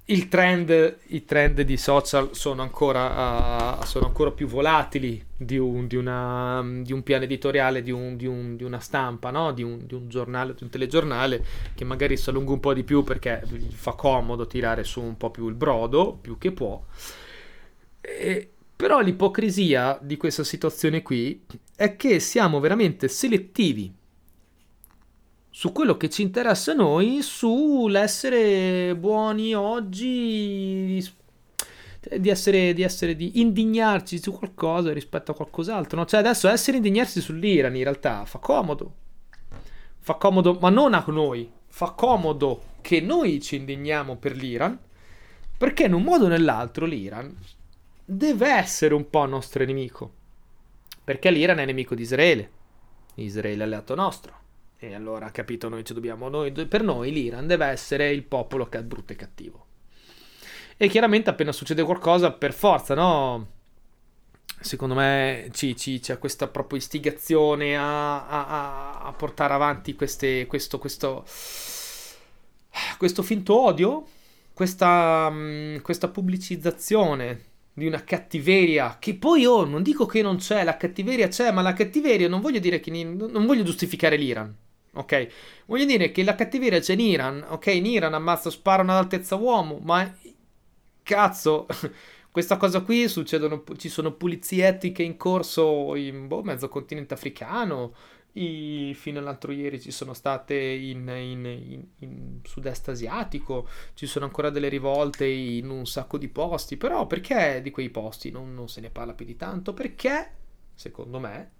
il 0.06 0.28
trend, 0.28 0.98
i 1.06 1.24
trend 1.24 1.62
di 1.62 1.78
social 1.78 2.34
sono 2.34 2.60
ancora, 2.60 3.78
uh, 3.78 3.84
sono 3.84 4.04
ancora 4.04 4.32
più 4.32 4.46
volatili 4.46 5.24
di 5.34 5.56
un, 5.56 5.86
di, 5.86 5.96
una, 5.96 6.62
di 6.82 6.92
un 6.92 7.02
piano 7.02 7.24
editoriale, 7.24 7.82
di, 7.82 7.90
un, 7.90 8.16
di, 8.16 8.26
una 8.26 8.80
stampa, 8.80 9.30
no? 9.30 9.52
di, 9.52 9.62
un, 9.62 9.86
giornale, 10.06 10.54
di 10.54 10.62
un 10.62 10.68
telegiornale 10.68 11.44
che 11.74 11.84
magari 11.84 12.18
si 12.18 12.28
allunga 12.28 12.52
un 12.52 12.60
po' 12.60 12.74
di 12.74 12.84
più 12.84 13.02
perché 13.02 13.42
fa 13.70 13.92
comodo 13.92 14.46
tirare 14.46 14.84
su 14.84 15.00
un 15.00 15.16
po' 15.16 15.30
più 15.30 15.48
il 15.48 15.54
brodo, 15.54 16.18
più 16.20 16.36
che 16.36 16.52
può. 16.52 16.84
E, 18.02 18.50
però 18.76 19.00
l'ipocrisia 19.00 19.98
di 20.02 20.18
questa 20.18 20.44
situazione 20.44 21.00
qui 21.00 21.46
è 21.74 21.96
che 21.96 22.20
siamo 22.20 22.60
veramente 22.60 23.08
selettivi 23.08 23.90
su 25.64 25.72
quello 25.72 25.96
che 25.96 26.10
ci 26.10 26.20
interessa 26.20 26.72
a 26.72 26.74
noi, 26.74 27.22
sull'essere 27.22 28.94
buoni 28.96 29.54
oggi, 29.54 31.02
di 32.18 32.28
essere, 32.28 32.74
di 32.74 32.82
essere, 32.82 33.16
di 33.16 33.40
indignarci 33.40 34.20
su 34.20 34.32
qualcosa 34.32 34.92
rispetto 34.92 35.30
a 35.30 35.34
qualcos'altro. 35.34 35.96
No? 35.96 36.04
Cioè 36.04 36.20
adesso 36.20 36.48
essere 36.48 36.76
indignarsi 36.76 37.22
sull'Iran 37.22 37.74
in 37.74 37.82
realtà 37.82 38.26
fa 38.26 38.38
comodo. 38.40 38.92
fa 40.00 40.16
comodo, 40.16 40.58
ma 40.60 40.68
non 40.68 40.92
a 40.92 41.02
noi, 41.06 41.50
fa 41.66 41.92
comodo 41.92 42.64
che 42.82 43.00
noi 43.00 43.40
ci 43.40 43.56
indigniamo 43.56 44.16
per 44.16 44.36
l'Iran, 44.36 44.78
perché 45.56 45.84
in 45.84 45.94
un 45.94 46.02
modo 46.02 46.26
o 46.26 46.28
nell'altro 46.28 46.84
l'Iran 46.84 47.34
deve 48.04 48.48
essere 48.50 48.92
un 48.92 49.08
po' 49.08 49.24
nostro 49.24 49.64
nemico, 49.64 50.12
perché 51.02 51.30
l'Iran 51.30 51.58
è 51.58 51.64
nemico 51.64 51.94
di 51.94 52.02
Israele, 52.02 52.50
Israele 53.14 53.62
è 53.62 53.64
alleato 53.64 53.94
nostro. 53.94 54.42
E 54.86 54.94
allora, 54.94 55.30
capito, 55.30 55.70
noi 55.70 55.82
ci 55.82 55.94
dobbiamo. 55.94 56.28
Noi, 56.28 56.52
per 56.52 56.82
noi 56.82 57.10
l'Iran 57.10 57.46
deve 57.46 57.66
essere 57.66 58.10
il 58.10 58.22
popolo 58.22 58.66
che 58.68 58.78
è 58.78 58.82
brutto 58.82 59.12
e 59.12 59.16
cattivo. 59.16 59.66
E 60.76 60.88
chiaramente 60.88 61.30
appena 61.30 61.52
succede 61.52 61.82
qualcosa, 61.82 62.32
per 62.32 62.52
forza, 62.52 62.94
no? 62.94 63.52
Secondo 64.60 64.94
me 64.94 65.48
ci, 65.52 65.74
ci, 65.76 66.00
c'è 66.00 66.18
questa 66.18 66.48
proprio 66.48 66.78
istigazione 66.78 67.76
a, 67.76 68.26
a, 68.26 69.00
a 69.00 69.12
portare 69.12 69.54
avanti 69.54 69.94
queste, 69.94 70.46
questo, 70.46 70.78
questo, 70.78 71.24
questo 72.98 73.22
finto 73.22 73.58
odio, 73.58 74.06
questa, 74.52 75.30
mm, 75.30 75.78
questa 75.78 76.08
pubblicizzazione 76.08 77.52
di 77.72 77.86
una 77.86 78.04
cattiveria 78.04 78.98
che 78.98 79.14
poi 79.14 79.46
oh, 79.46 79.64
non 79.64 79.82
dico 79.82 80.06
che 80.06 80.22
non 80.22 80.36
c'è, 80.36 80.62
la 80.62 80.76
cattiveria 80.76 81.28
c'è, 81.28 81.50
ma 81.52 81.62
la 81.62 81.72
cattiveria 81.72 82.28
non 82.28 82.40
voglio 82.40 82.58
dire 82.58 82.80
che 82.80 82.90
non 82.90 83.46
voglio 83.46 83.62
giustificare 83.62 84.16
l'Iran. 84.16 84.54
Ok, 84.96 85.28
voglio 85.66 85.84
dire 85.84 86.12
che 86.12 86.22
la 86.22 86.34
cattiveria 86.34 86.78
c'è 86.78 86.92
in 86.92 87.00
Iran. 87.00 87.44
Ok, 87.48 87.66
in 87.66 87.86
Iran 87.86 88.14
ammazza, 88.14 88.50
sparano 88.50 88.92
ad 88.92 88.98
altezza 88.98 89.34
uomo, 89.34 89.78
ma 89.82 90.12
cazzo, 91.02 91.66
questa 92.30 92.56
cosa 92.56 92.80
qui 92.80 93.08
succedono, 93.08 93.64
ci 93.76 93.88
sono 93.88 94.12
pulizie 94.12 94.66
etiche 94.66 95.02
in 95.02 95.16
corso 95.16 95.94
in 95.96 96.26
boh, 96.28 96.42
mezzo 96.42 96.68
continente 96.68 97.14
africano. 97.14 97.94
I, 98.36 98.92
fino 98.96 99.20
all'altro 99.20 99.52
ieri 99.52 99.80
ci 99.80 99.92
sono 99.92 100.12
state 100.12 100.56
in, 100.56 101.06
in, 101.08 101.44
in, 101.44 101.84
in, 102.00 102.40
sud-est 102.42 102.88
asiatico, 102.88 103.68
ci 103.94 104.06
sono 104.06 104.24
ancora 104.24 104.50
delle 104.50 104.68
rivolte 104.68 105.24
in 105.24 105.70
un 105.70 105.86
sacco 105.86 106.18
di 106.18 106.26
posti, 106.26 106.76
però 106.76 107.06
perché 107.06 107.60
di 107.62 107.70
quei 107.70 107.90
posti 107.90 108.32
non, 108.32 108.52
non 108.52 108.68
se 108.68 108.80
ne 108.80 108.90
parla 108.90 109.12
più 109.12 109.24
di 109.24 109.36
tanto? 109.36 109.72
Perché, 109.72 110.32
secondo 110.74 111.20
me, 111.20 111.52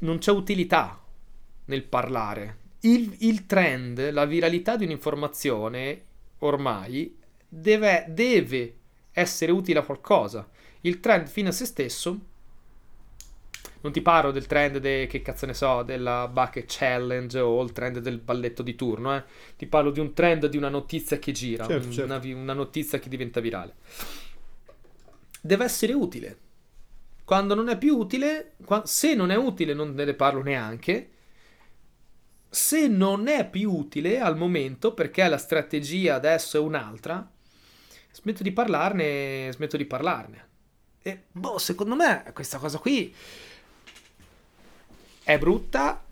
non 0.00 0.18
c'è 0.18 0.30
utilità 0.30 1.02
nel 1.66 1.84
parlare. 1.84 2.58
Il, 2.80 3.14
il 3.20 3.46
trend, 3.46 4.10
la 4.10 4.24
viralità 4.24 4.76
di 4.76 4.84
un'informazione 4.84 6.04
ormai 6.38 7.16
deve, 7.48 8.06
deve 8.08 8.76
essere 9.12 9.52
utile 9.52 9.80
a 9.80 9.84
qualcosa. 9.84 10.48
Il 10.82 11.00
trend 11.00 11.26
fino 11.26 11.48
a 11.48 11.52
se 11.52 11.66
stesso 11.66 12.28
non 13.82 13.92
ti 13.92 14.02
parlo 14.02 14.30
del 14.30 14.46
trend 14.46 14.78
de, 14.78 15.06
che 15.08 15.22
cazzo 15.22 15.46
ne 15.46 15.54
so, 15.54 15.82
della 15.82 16.28
bucket 16.28 16.66
challenge 16.66 17.38
o 17.38 17.62
il 17.62 17.72
trend 17.72 17.98
del 17.98 18.18
balletto 18.18 18.62
di 18.62 18.74
turno, 18.74 19.16
eh. 19.16 19.24
Ti 19.56 19.66
parlo 19.66 19.90
di 19.90 20.00
un 20.00 20.12
trend 20.12 20.46
di 20.46 20.56
una 20.56 20.68
notizia 20.68 21.18
che 21.18 21.32
gira, 21.32 21.66
certo, 21.66 21.86
un, 21.86 21.92
certo. 21.92 22.12
Una, 22.12 22.40
una, 22.40 22.52
notizia 22.52 22.98
che 22.98 23.08
diventa 23.08 23.40
virale. 23.40 23.74
Deve 25.40 25.64
essere 25.64 25.94
utile. 25.94 26.38
Quando 27.30 27.54
non 27.54 27.68
è 27.68 27.78
più 27.78 27.96
utile, 27.96 28.54
se 28.82 29.14
non 29.14 29.30
è 29.30 29.36
utile 29.36 29.72
non 29.72 29.94
ne 29.94 30.14
parlo 30.14 30.42
neanche. 30.42 31.10
Se 32.48 32.88
non 32.88 33.28
è 33.28 33.48
più 33.48 33.72
utile 33.72 34.18
al 34.18 34.36
momento 34.36 34.94
perché 34.94 35.28
la 35.28 35.38
strategia 35.38 36.16
adesso 36.16 36.56
è 36.56 36.60
un'altra, 36.60 37.30
smetto 38.10 38.42
di 38.42 38.50
parlarne, 38.50 39.48
smetto 39.52 39.76
di 39.76 39.84
parlarne. 39.84 40.48
E 41.02 41.26
boh, 41.30 41.58
secondo 41.58 41.94
me 41.94 42.28
questa 42.34 42.58
cosa 42.58 42.78
qui 42.78 43.14
è 45.22 45.38
brutta. 45.38 46.04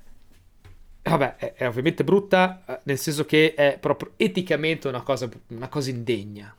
Vabbè, 1.02 1.34
è, 1.34 1.52
è 1.54 1.66
ovviamente 1.66 2.04
brutta, 2.04 2.62
eh, 2.64 2.80
nel 2.84 2.98
senso 2.98 3.24
che 3.24 3.54
è 3.54 3.76
proprio 3.80 4.12
eticamente 4.14 4.86
una 4.86 5.02
cosa, 5.02 5.28
una 5.48 5.68
cosa 5.68 5.90
indegna. 5.90 6.54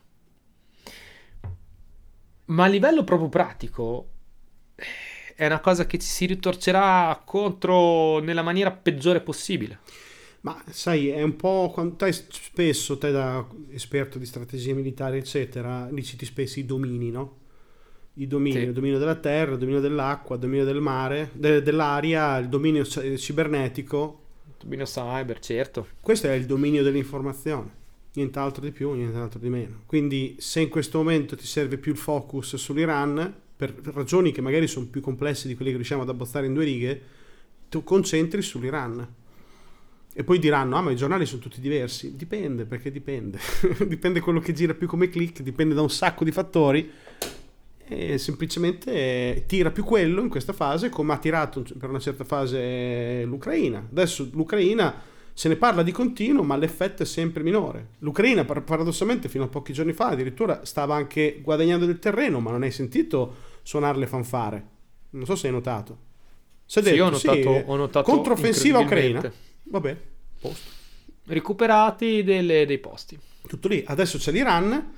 Ma 2.47 2.63
a 2.65 2.67
livello 2.67 3.05
proprio 3.05 3.29
pratico, 3.29 4.17
è 5.35 5.45
una 5.45 5.59
cosa 5.59 5.85
che 5.85 5.97
ci 5.97 6.07
si 6.07 6.25
ritorcerà 6.25 7.21
contro 7.25 8.19
nella 8.19 8.41
maniera 8.41 8.71
peggiore 8.71 9.21
possibile. 9.21 9.79
Ma 10.41 10.61
sai, 10.69 11.09
è 11.09 11.21
un 11.21 11.35
po' 11.35 11.69
quando 11.73 11.95
te 11.95 12.11
spesso, 12.11 12.97
te 12.97 13.11
da 13.11 13.45
esperto 13.71 14.17
di 14.17 14.25
strategie 14.25 14.73
militari, 14.73 15.17
eccetera, 15.17 15.89
li 15.89 16.03
citi 16.03 16.25
spesso 16.25 16.59
i 16.59 16.65
domini, 16.65 17.11
no? 17.11 17.37
i 18.19 18.27
domini, 18.27 18.59
sì. 18.59 18.65
il 18.65 18.73
dominio 18.73 18.99
della 18.99 19.15
terra, 19.15 19.53
il 19.53 19.57
dominio 19.57 19.79
dell'acqua, 19.79 20.35
il 20.35 20.41
dominio 20.41 20.65
del 20.65 20.81
mare, 20.81 21.29
de- 21.33 21.61
dell'aria, 21.61 22.37
il 22.37 22.49
dominio 22.49 22.85
cibernetico. 22.85 24.21
Il 24.47 24.55
dominio 24.59 24.85
cyber, 24.85 25.39
certo. 25.39 25.87
Questo 26.01 26.27
è 26.27 26.33
il 26.33 26.45
dominio 26.45 26.83
dell'informazione, 26.83 27.69
nient'altro 28.13 28.61
di 28.61 28.71
più, 28.71 28.91
nient'altro 28.91 29.39
di 29.39 29.49
meno. 29.49 29.83
Quindi 29.85 30.35
se 30.37 30.59
in 30.59 30.69
questo 30.69 30.97
momento 30.97 31.37
ti 31.37 31.45
serve 31.45 31.77
più 31.77 31.93
il 31.93 31.97
focus 31.97 32.55
sull'Iran, 32.55 33.35
per 33.59 33.75
ragioni 33.93 34.31
che 34.31 34.39
magari 34.39 34.67
sono 34.67 34.85
più 34.85 35.01
complesse 35.01 35.49
di 35.49 35.55
quelle 35.55 35.71
che 35.71 35.75
riusciamo 35.75 36.03
ad 36.03 36.07
abbozzare 36.07 36.45
in 36.45 36.53
due 36.53 36.63
righe, 36.63 37.01
tu 37.67 37.83
concentri 37.83 38.41
sull'Iran. 38.41 39.05
E 40.13 40.23
poi 40.23 40.39
diranno, 40.39 40.77
ah 40.77 40.81
ma 40.81 40.91
i 40.91 40.95
giornali 40.95 41.25
sono 41.25 41.41
tutti 41.41 41.59
diversi. 41.59 42.15
Dipende, 42.15 42.63
perché 42.63 42.89
dipende. 42.89 43.37
dipende 43.85 44.21
quello 44.21 44.39
che 44.39 44.53
gira 44.53 44.73
più 44.73 44.87
come 44.87 45.09
click, 45.09 45.41
dipende 45.41 45.73
da 45.75 45.81
un 45.81 45.89
sacco 45.89 46.23
di 46.23 46.31
fattori 46.31 46.89
e 47.85 48.17
semplicemente 48.17 49.43
tira 49.45 49.71
più 49.71 49.83
quello 49.83 50.21
in 50.21 50.29
questa 50.29 50.53
fase 50.53 50.87
come 50.87 51.11
ha 51.11 51.17
tirato 51.17 51.65
per 51.77 51.89
una 51.89 51.99
certa 51.99 52.23
fase 52.23 53.25
l'Ucraina. 53.25 53.85
Adesso 53.91 54.29
l'Ucraina 54.31 55.01
se 55.33 55.49
ne 55.49 55.57
parla 55.57 55.83
di 55.83 55.91
continuo, 55.91 56.43
ma 56.43 56.55
l'effetto 56.55 57.03
è 57.03 57.05
sempre 57.05 57.43
minore. 57.43 57.89
L'Ucraina, 57.99 58.45
paradossalmente, 58.45 59.27
fino 59.27 59.43
a 59.43 59.47
pochi 59.47 59.73
giorni 59.73 59.91
fa 59.91 60.09
addirittura 60.09 60.63
stava 60.63 60.95
anche 60.95 61.39
guadagnando 61.41 61.85
del 61.85 61.99
terreno, 61.99 62.39
ma 62.39 62.51
non 62.51 62.63
hai 62.63 62.71
sentito 62.71 63.48
suonare 63.69 63.99
le 63.99 64.07
fanfare. 64.07 64.67
Non 65.11 65.25
so 65.25 65.35
se 65.35 65.45
hai 65.45 65.53
notato. 65.53 65.97
Detto, 66.65 66.89
sì, 66.89 66.99
ho 66.99 67.09
notato, 67.09 67.35
sì, 67.35 67.63
ho 67.67 67.75
notato 67.75 68.11
controffensiva 68.11 68.79
ucraina. 68.79 69.31
Vabbè, 69.65 69.97
posto. 70.39 70.69
Recuperati 71.25 72.23
delle, 72.23 72.65
dei 72.65 72.79
posti. 72.79 73.19
Tutto 73.47 73.67
lì. 73.67 73.83
Adesso 73.85 74.17
c'è 74.17 74.31
l'Iran 74.31 74.93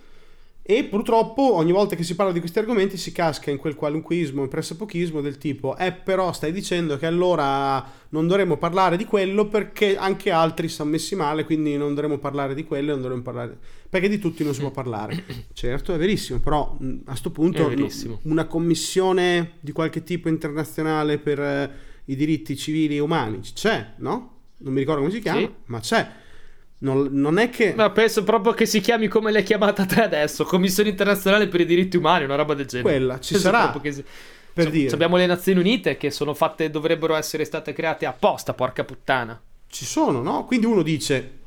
e 0.63 0.84
purtroppo 0.84 1.56
ogni 1.56 1.72
volta 1.72 1.96
che 1.96 2.03
si 2.03 2.13
parla 2.13 2.32
di 2.32 2.39
questi 2.39 2.60
argomenti 2.60 2.96
si 2.96 3.12
casca 3.12 3.50
in 3.50 3.58
quel 3.58 3.74
qualunquismo, 3.74 4.44
in 4.44 4.48
pressapochismo 4.48 5.20
del 5.20 5.39
tipo, 5.39 5.75
eh 5.75 5.91
però 5.91 6.32
stai 6.34 6.51
dicendo 6.51 6.98
che 6.98 7.08
allora 7.08 7.84
non 8.10 8.27
dovremmo 8.27 8.58
parlare 8.58 8.96
di 8.96 9.06
quello 9.06 9.48
perché 9.48 9.98
anche 9.98 10.30
altri 10.30 10.68
sono 10.68 10.91
messi 10.91 11.15
male, 11.15 11.46
quindi 11.46 11.75
non 11.77 11.96
dovremmo 11.96 12.20
parlare 12.20 12.53
di 12.53 12.63
quello, 12.63 12.91
non 12.91 13.01
dovremmo 13.01 13.24
parlare... 13.24 13.58
perché 13.89 14.08
di 14.08 14.20
tutti 14.20 14.44
non 14.44 14.53
si 14.53 14.60
può 14.60 14.70
parlare. 14.70 15.24
certo, 15.53 15.96
è 15.96 15.98
verissimo, 15.98 16.39
però 16.39 16.77
a 16.80 17.10
questo 17.10 17.32
punto 17.32 17.72
una 18.24 18.46
commissione 18.46 19.53
di 19.62 19.72
qualche 19.72 20.03
tipo 20.03 20.30
internazionale 20.30 21.18
per 21.18 21.39
eh, 21.39 21.72
i 22.06 22.15
diritti 22.15 22.56
civili 22.56 22.98
e 22.98 23.00
umani 23.00 23.39
c'è, 23.39 23.94
no? 23.98 24.30
Non 24.58 24.74
mi 24.74 24.80
ricordo 24.80 25.01
come 25.01 25.12
si 25.12 25.22
chiama, 25.22 25.39
sì. 25.39 25.50
ma 25.65 25.80
c'è 25.80 26.12
non, 26.84 27.10
non, 27.12 27.38
è 27.38 27.50
che. 27.50 27.74
Ma 27.76 27.92
penso 27.92 28.24
proprio 28.24 28.54
che 28.54 28.66
si 28.66 28.80
chiami 28.80 29.08
come 29.08 29.32
l'hai 29.32 29.44
chiamata 29.44 29.86
te 29.86 30.02
adesso: 30.02 30.44
Commissione 30.46 30.90
internazionale 30.90 31.48
per 31.48 31.62
i 31.62 31.66
diritti 31.66 31.98
umani, 31.98 32.24
una 32.24 32.36
roba 32.36 32.54
del 32.54 32.66
genere. 32.66 32.90
Quella 32.90 33.20
ci 33.20 33.34
penso 33.34 33.50
sarà. 33.50 33.80
Si... 33.84 34.04
Per 34.54 34.64
so, 34.66 34.70
dire. 34.70 34.94
Abbiamo 34.94 35.18
le 35.18 35.26
Nazioni 35.26 35.60
Unite 35.60 35.98
che 35.98 36.12
sono 36.12 36.34
fatte, 36.34 36.70
dovrebbero 36.70 37.16
essere 37.16 37.46
state 37.46 37.74
create 37.74 38.06
apposta, 38.06 38.54
porca 38.54 38.84
puttana. 38.84 39.40
Ci 39.68 39.86
sono, 39.86 40.22
no? 40.22 40.46
Quindi 40.46 40.66
uno 40.66 40.82
dice: 40.82 41.40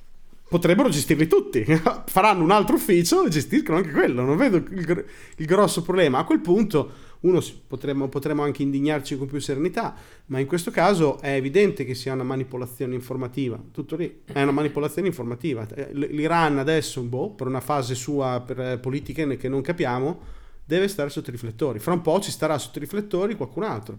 potrebbero 0.48 0.88
gestirli 0.88 1.26
tutti. 1.26 1.64
Faranno 2.06 2.44
un 2.44 2.52
altro 2.52 2.76
ufficio 2.76 3.24
e 3.24 3.28
gestiscono 3.28 3.78
anche 3.78 3.90
quello. 3.90 4.22
Non 4.22 4.36
vedo 4.36 4.56
il, 4.56 5.04
il 5.36 5.46
grosso 5.46 5.82
problema. 5.82 6.18
A 6.18 6.24
quel 6.24 6.40
punto 6.40 6.92
uno 7.24 7.42
potremmo, 7.66 8.08
potremmo, 8.08 8.42
anche 8.42 8.62
indignarci 8.62 9.16
con 9.16 9.26
più 9.26 9.40
serenità, 9.40 9.94
ma 10.26 10.38
in 10.38 10.46
questo 10.46 10.70
caso 10.70 11.20
è 11.20 11.34
evidente 11.34 11.84
che 11.84 11.94
sia 11.94 12.12
una 12.12 12.22
manipolazione 12.22 12.94
informativa, 12.94 13.60
tutto 13.72 13.96
lì, 13.96 14.22
è 14.24 14.42
una 14.42 14.52
manipolazione 14.52 15.08
informativa. 15.08 15.66
Eh, 15.68 15.90
L'Iran 15.92 16.58
adesso, 16.58 17.02
boh, 17.02 17.30
per 17.30 17.46
una 17.46 17.60
fase 17.60 17.94
sua, 17.94 18.42
per 18.44 18.60
eh, 18.60 18.78
politiche 18.78 19.36
che 19.36 19.48
non 19.48 19.62
capiamo, 19.62 20.20
deve 20.64 20.88
stare 20.88 21.10
sotto 21.10 21.30
i 21.30 21.32
riflettori. 21.32 21.78
Fra 21.78 21.92
un 21.92 22.02
po' 22.02 22.20
ci 22.20 22.30
starà 22.30 22.58
sotto 22.58 22.78
i 22.78 22.82
riflettori 22.82 23.36
qualcun 23.36 23.64
altro. 23.64 23.98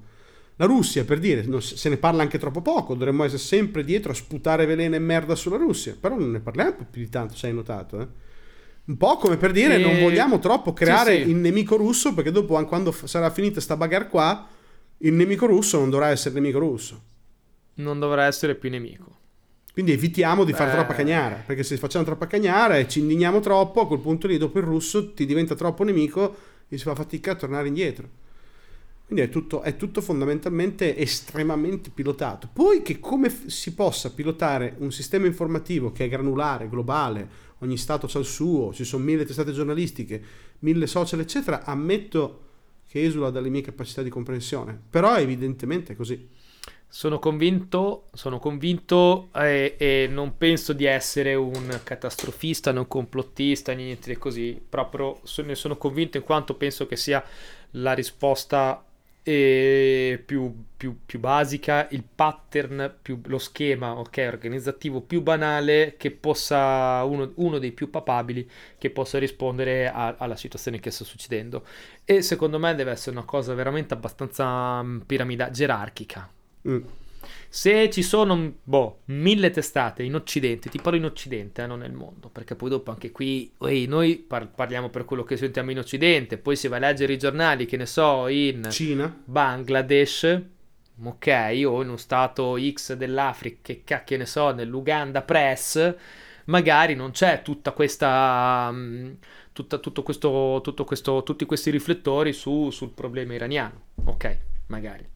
La 0.57 0.65
Russia, 0.65 1.03
per 1.03 1.19
dire, 1.19 1.45
se 1.59 1.89
ne 1.89 1.97
parla 1.97 2.21
anche 2.21 2.39
troppo 2.39 2.61
poco, 2.61 2.93
dovremmo 2.93 3.23
essere 3.23 3.41
sempre 3.41 3.83
dietro 3.83 4.11
a 4.11 4.15
sputare 4.15 4.65
veleno 4.65 4.95
e 4.95 4.99
merda 4.99 5.35
sulla 5.35 5.57
Russia, 5.57 5.97
però 5.99 6.17
non 6.17 6.31
ne 6.31 6.39
parliamo 6.39 6.87
più 6.89 7.01
di 7.01 7.09
tanto, 7.09 7.35
se 7.35 7.47
hai 7.47 7.53
notato, 7.53 7.99
eh? 7.99 8.07
Un 8.85 8.97
po' 8.97 9.17
come 9.17 9.37
per 9.37 9.51
dire, 9.51 9.75
e... 9.75 9.77
non 9.77 9.99
vogliamo 9.99 10.39
troppo 10.39 10.73
creare 10.73 11.17
sì, 11.17 11.23
sì. 11.23 11.29
il 11.29 11.35
nemico 11.37 11.75
russo, 11.75 12.13
perché 12.13 12.31
dopo, 12.31 12.63
quando 12.65 12.91
sarà 12.91 13.29
finita 13.31 13.59
sta 13.59 13.75
bagarre 13.75 14.09
qua, 14.09 14.47
il 14.99 15.13
nemico 15.13 15.45
russo 15.45 15.79
non 15.79 15.89
dovrà 15.89 16.09
essere 16.09 16.35
nemico 16.35 16.59
russo. 16.59 17.01
Non 17.75 17.99
dovrà 17.99 18.25
essere 18.25 18.55
più 18.55 18.69
nemico. 18.69 19.13
Quindi 19.73 19.91
evitiamo 19.91 20.45
di 20.45 20.53
fare 20.53 20.71
troppa 20.71 20.93
cagnara, 20.93 21.43
perché 21.45 21.63
se 21.63 21.75
facciamo 21.75 22.05
troppa 22.05 22.27
cagnara 22.27 22.77
e 22.77 22.87
ci 22.87 22.99
indigniamo 22.99 23.41
troppo, 23.41 23.81
a 23.81 23.87
quel 23.87 23.99
punto 23.99 24.27
lì 24.27 24.37
dopo 24.37 24.59
il 24.59 24.63
russo 24.63 25.13
ti 25.13 25.25
diventa 25.25 25.53
troppo 25.53 25.83
nemico 25.83 26.35
e 26.69 26.77
si 26.77 26.83
fa 26.83 26.95
fatica 26.95 27.31
a 27.31 27.35
tornare 27.35 27.67
indietro. 27.67 28.07
Quindi 29.05 29.23
è 29.23 29.29
tutto, 29.29 29.61
è 29.61 29.75
tutto 29.75 30.01
fondamentalmente 30.01 30.97
estremamente 30.97 31.91
pilotato. 31.91 32.49
Poi 32.51 32.81
che 32.81 32.99
come 32.99 33.29
f- 33.29 33.45
si 33.45 33.75
possa 33.75 34.11
pilotare 34.11 34.75
un 34.79 34.91
sistema 34.91 35.27
informativo 35.27 35.91
che 35.91 36.05
è 36.05 36.09
granulare, 36.09 36.67
globale, 36.67 37.29
ogni 37.59 37.77
stato 37.77 38.09
ha 38.11 38.19
il 38.19 38.25
suo, 38.25 38.73
ci 38.73 38.83
sono 38.83 39.03
mille 39.03 39.23
testate 39.23 39.51
giornalistiche, 39.51 40.23
mille 40.59 40.87
social, 40.87 41.19
eccetera, 41.19 41.63
ammetto 41.65 42.41
che 42.87 43.03
esula 43.03 43.29
dalle 43.29 43.49
mie 43.49 43.61
capacità 43.61 44.01
di 44.01 44.09
comprensione. 44.09 44.79
Però 44.89 45.15
evidentemente 45.17 45.93
è 45.93 45.95
così. 45.95 46.27
Sono 46.87 47.19
convinto, 47.19 48.05
sono 48.13 48.39
convinto 48.39 49.29
e, 49.35 49.75
e, 49.77 50.07
non 50.09 50.37
penso 50.37 50.71
di 50.71 50.85
essere 50.85 51.35
un 51.35 51.81
catastrofista, 51.83 52.71
non 52.71 52.87
complottista, 52.87 53.73
niente 53.73 54.09
di 54.09 54.17
così. 54.17 54.59
Proprio 54.67 55.19
ne 55.43 55.55
sono 55.55 55.77
convinto 55.77 56.17
in 56.17 56.23
quanto 56.23 56.55
penso 56.55 56.87
che 56.87 56.95
sia 56.95 57.23
la 57.71 57.93
risposta 57.93 58.81
eh, 58.81 58.84
più, 59.31 60.65
più, 60.77 60.99
più, 61.05 61.19
basica, 61.19 61.87
il 61.91 62.03
pattern, 62.03 62.95
più, 63.01 63.19
lo 63.25 63.39
schema 63.39 63.97
okay, 63.97 64.27
organizzativo 64.27 65.01
più 65.01 65.21
banale 65.21 65.95
che 65.97 66.11
possa, 66.11 67.03
uno, 67.03 67.31
uno 67.35 67.57
dei 67.57 67.71
più 67.71 67.89
papabili 67.89 68.49
che 68.77 68.91
possa 68.91 69.17
rispondere 69.17 69.89
a, 69.89 70.15
alla 70.17 70.35
situazione 70.35 70.79
che 70.79 70.91
sta 70.91 71.03
succedendo. 71.03 71.65
E 72.05 72.21
secondo 72.21 72.59
me 72.59 72.75
deve 72.75 72.91
essere 72.91 73.15
una 73.15 73.25
cosa 73.25 73.53
veramente 73.55 73.93
abbastanza 73.93 74.81
mm, 74.83 74.99
piramidale, 74.99 75.51
gerarchica 75.51 76.29
Mm. 76.67 76.81
Se 77.49 77.89
ci 77.89 78.01
sono, 78.01 78.53
boh, 78.63 78.99
mille 79.05 79.51
testate 79.51 80.03
in 80.03 80.15
Occidente, 80.15 80.69
ti 80.69 80.79
parlo 80.79 80.97
in 80.97 81.05
Occidente, 81.05 81.63
eh, 81.63 81.67
non 81.67 81.79
nel 81.79 81.93
mondo, 81.93 82.29
perché 82.29 82.55
poi 82.55 82.69
dopo 82.69 82.91
anche 82.91 83.11
qui, 83.11 83.51
ehi, 83.61 83.85
noi 83.87 84.17
par- 84.17 84.49
parliamo 84.49 84.89
per 84.89 85.05
quello 85.05 85.23
che 85.23 85.37
sentiamo 85.37 85.71
in 85.71 85.79
Occidente, 85.79 86.37
poi 86.37 86.55
se 86.55 86.67
vai 86.67 86.79
a 86.79 86.87
leggere 86.87 87.13
i 87.13 87.17
giornali, 87.17 87.65
che 87.65 87.77
ne 87.77 87.85
so, 87.85 88.27
in 88.27 88.67
Cina, 88.69 89.21
Bangladesh, 89.23 90.41
ok, 91.03 91.27
o 91.65 91.81
in 91.81 91.87
uno 91.87 91.97
stato 91.97 92.57
X 92.59 92.93
dell'Africa, 92.93 93.59
che 93.61 93.83
cacchio 93.83 94.17
ne 94.17 94.25
so, 94.25 94.51
nell'Uganda 94.51 95.21
Press, 95.21 95.95
magari 96.45 96.95
non 96.95 97.11
c'è 97.11 97.41
tutta 97.41 97.71
questa... 97.71 98.69
Um, 98.71 99.17
tutta, 99.55 99.77
tutto 99.77 100.03
questo, 100.03 100.59
tutto 100.61 100.83
questo, 100.83 101.23
tutti 101.23 101.45
questi 101.45 101.71
riflettori 101.71 102.33
su, 102.33 102.69
sul 102.71 102.89
problema 102.89 103.35
iraniano, 103.35 103.83
ok, 104.03 104.37
magari. 104.67 105.07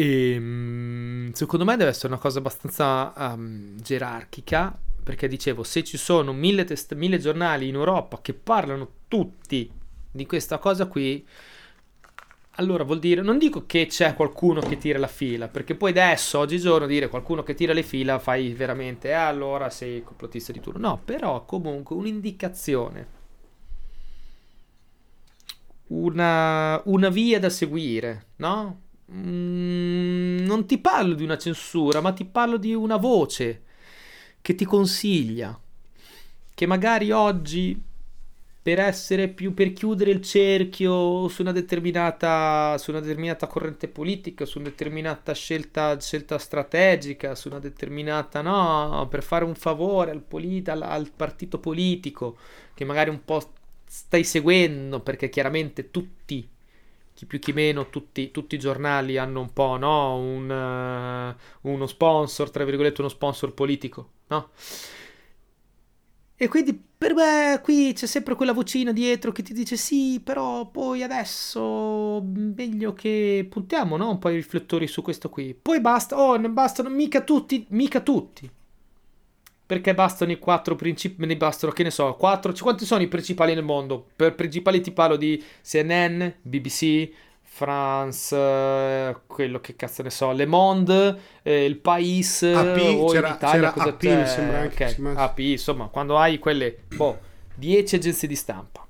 E 0.00 0.34
ehm, 0.34 1.32
secondo 1.32 1.64
me 1.64 1.76
deve 1.76 1.90
essere 1.90 2.12
una 2.12 2.18
cosa 2.18 2.38
abbastanza 2.38 3.12
um, 3.16 3.74
gerarchica, 3.80 4.78
perché 5.02 5.26
dicevo, 5.26 5.64
se 5.64 5.82
ci 5.82 5.96
sono 5.96 6.32
mille, 6.32 6.62
test- 6.62 6.94
mille 6.94 7.18
giornali 7.18 7.66
in 7.66 7.74
Europa 7.74 8.20
che 8.22 8.32
parlano 8.32 8.88
tutti 9.08 9.68
di 10.08 10.24
questa 10.24 10.58
cosa 10.58 10.86
qui, 10.86 11.26
allora 12.52 12.84
vuol 12.84 13.00
dire, 13.00 13.22
non 13.22 13.38
dico 13.38 13.66
che 13.66 13.86
c'è 13.86 14.14
qualcuno 14.14 14.60
che 14.60 14.78
tira 14.78 15.00
la 15.00 15.08
fila, 15.08 15.48
perché 15.48 15.74
poi 15.74 15.90
adesso, 15.90 16.38
oggigiorno, 16.38 16.86
dire 16.86 17.08
qualcuno 17.08 17.42
che 17.42 17.54
tira 17.54 17.72
le 17.72 17.82
fila 17.82 18.20
fai 18.20 18.52
veramente, 18.52 19.08
eh, 19.08 19.12
allora 19.12 19.68
sei 19.68 20.04
complottista 20.04 20.52
di 20.52 20.60
turno. 20.60 20.90
No, 20.90 21.00
però 21.04 21.44
comunque 21.44 21.96
un'indicazione, 21.96 23.06
una, 25.88 26.80
una 26.84 27.08
via 27.08 27.40
da 27.40 27.50
seguire, 27.50 28.26
no? 28.36 28.82
Mm, 29.10 30.44
non 30.44 30.66
ti 30.66 30.78
parlo 30.78 31.14
di 31.14 31.24
una 31.24 31.38
censura, 31.38 32.00
ma 32.00 32.12
ti 32.12 32.24
parlo 32.24 32.56
di 32.58 32.74
una 32.74 32.96
voce 32.96 33.62
che 34.42 34.54
ti 34.54 34.64
consiglia, 34.64 35.58
che 36.54 36.66
magari 36.66 37.10
oggi 37.10 37.80
per 38.62 38.80
essere 38.80 39.28
più 39.28 39.54
per 39.54 39.72
chiudere 39.72 40.10
il 40.10 40.20
cerchio 40.22 41.28
su 41.28 41.42
una 41.42 41.52
determinata 41.52 42.76
su 42.78 42.90
una 42.90 43.00
determinata 43.00 43.46
corrente 43.46 43.88
politica, 43.88 44.44
su 44.44 44.58
una 44.58 44.68
determinata 44.68 45.32
scelta, 45.32 45.98
scelta 46.00 46.38
strategica, 46.38 47.34
su 47.34 47.48
una 47.48 47.60
determinata 47.60 48.42
no, 48.42 49.06
per 49.10 49.22
fare 49.22 49.44
un 49.44 49.54
favore 49.54 50.10
al, 50.10 50.20
polit- 50.20 50.68
al, 50.68 50.82
al 50.82 51.10
partito 51.14 51.58
politico 51.60 52.36
che 52.74 52.84
magari 52.84 53.10
un 53.10 53.24
po' 53.24 53.40
stai 53.86 54.24
seguendo 54.24 55.00
perché 55.00 55.28
chiaramente 55.30 55.90
tutti 55.90 56.46
chi 57.18 57.26
più 57.26 57.40
chi 57.40 57.52
meno, 57.52 57.90
tutti, 57.90 58.30
tutti 58.30 58.54
i 58.54 58.60
giornali 58.60 59.18
hanno 59.18 59.40
un 59.40 59.52
po', 59.52 59.76
no? 59.76 60.14
Un, 60.18 60.48
uh, 60.48 61.68
uno 61.68 61.86
sponsor, 61.88 62.48
tra 62.48 62.64
virgolette, 62.64 63.00
uno 63.00 63.10
sponsor 63.10 63.54
politico, 63.54 64.10
no? 64.28 64.50
E 66.36 66.46
quindi 66.46 66.80
per 66.96 67.14
me 67.14 67.58
qui 67.60 67.92
c'è 67.92 68.06
sempre 68.06 68.36
quella 68.36 68.52
vocina 68.52 68.92
dietro 68.92 69.32
che 69.32 69.42
ti 69.42 69.52
dice 69.52 69.76
sì, 69.76 70.20
però 70.22 70.66
poi 70.66 71.02
adesso 71.02 72.22
meglio 72.22 72.92
che 72.92 73.44
puntiamo, 73.50 73.96
no? 73.96 74.10
Un 74.10 74.18
po' 74.18 74.28
i 74.28 74.36
riflettori 74.36 74.86
su 74.86 75.02
questo 75.02 75.28
qui. 75.28 75.58
Poi 75.60 75.80
basta, 75.80 76.16
oh, 76.16 76.36
non 76.36 76.52
bastano 76.52 76.88
mica 76.88 77.22
tutti, 77.22 77.66
mica 77.70 78.00
tutti. 78.00 78.48
Perché 79.68 79.92
bastano 79.92 80.32
i 80.32 80.38
quattro 80.38 80.76
principali, 80.76 81.28
ne 81.28 81.36
bastano, 81.36 81.72
che 81.72 81.82
ne 81.82 81.90
so, 81.90 82.14
quattro, 82.14 82.54
quanti 82.58 82.86
sono 82.86 83.02
i 83.02 83.06
principali 83.06 83.52
nel 83.52 83.62
mondo? 83.62 84.06
Per 84.16 84.34
principali 84.34 84.80
ti 84.80 84.92
parlo 84.92 85.16
di 85.16 85.44
CNN, 85.62 86.26
BBC, 86.40 87.10
France, 87.42 88.34
eh, 88.34 89.14
quello 89.26 89.60
che 89.60 89.76
cazzo 89.76 90.02
ne 90.02 90.08
so, 90.08 90.32
Le 90.32 90.46
Monde, 90.46 91.18
eh, 91.42 91.66
Il 91.66 91.76
Pais, 91.76 92.44
AP, 92.44 92.78
o 92.98 93.10
c'era, 93.10 93.28
in 93.28 93.34
Italia 93.34 93.72
c'era 93.74 93.90
AP, 93.90 94.02
mi 94.04 94.26
sembra 94.26 94.58
anche 94.60 94.96
okay. 94.98 95.14
AP, 95.14 95.38
insomma, 95.40 95.88
quando 95.88 96.16
hai 96.16 96.38
quelle, 96.38 96.74
boh, 96.96 97.18
10 97.56 97.96
agenzie 97.96 98.26
di 98.26 98.36
stampa, 98.36 98.86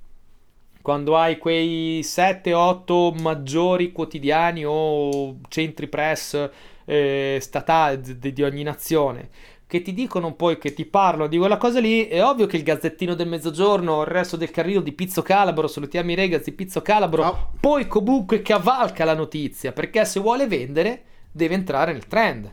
quando 0.80 1.16
hai 1.16 1.38
quei 1.38 2.02
7-8 2.02 3.20
maggiori 3.20 3.90
quotidiani 3.90 4.62
o 4.64 5.38
centri 5.48 5.88
press 5.88 6.50
eh, 6.84 7.38
statali 7.40 8.16
di, 8.16 8.32
di 8.32 8.42
ogni 8.44 8.62
nazione, 8.62 9.28
che 9.68 9.82
ti 9.82 9.92
dicono 9.92 10.32
poi 10.32 10.56
che 10.56 10.72
ti 10.72 10.86
parlano 10.86 11.26
di 11.28 11.36
quella 11.36 11.58
cosa 11.58 11.78
lì, 11.78 12.06
è 12.06 12.24
ovvio 12.24 12.46
che 12.46 12.56
il 12.56 12.62
gazzettino 12.62 13.12
del 13.12 13.28
mezzogiorno, 13.28 14.00
il 14.00 14.06
resto 14.06 14.38
del 14.38 14.50
carrino 14.50 14.80
di 14.80 14.92
Pizzo 14.92 15.20
Calabro, 15.20 15.68
salutiamo 15.68 16.10
i 16.10 16.14
ragazzi 16.14 16.48
di 16.50 16.56
Pizzo 16.56 16.80
Calabro, 16.80 17.22
no. 17.22 17.50
poi 17.60 17.86
comunque 17.86 18.40
cavalca 18.40 19.04
la 19.04 19.14
notizia, 19.14 19.72
perché 19.72 20.06
se 20.06 20.20
vuole 20.20 20.46
vendere 20.46 21.02
deve 21.30 21.54
entrare 21.54 21.92
nel 21.92 22.06
trend. 22.06 22.50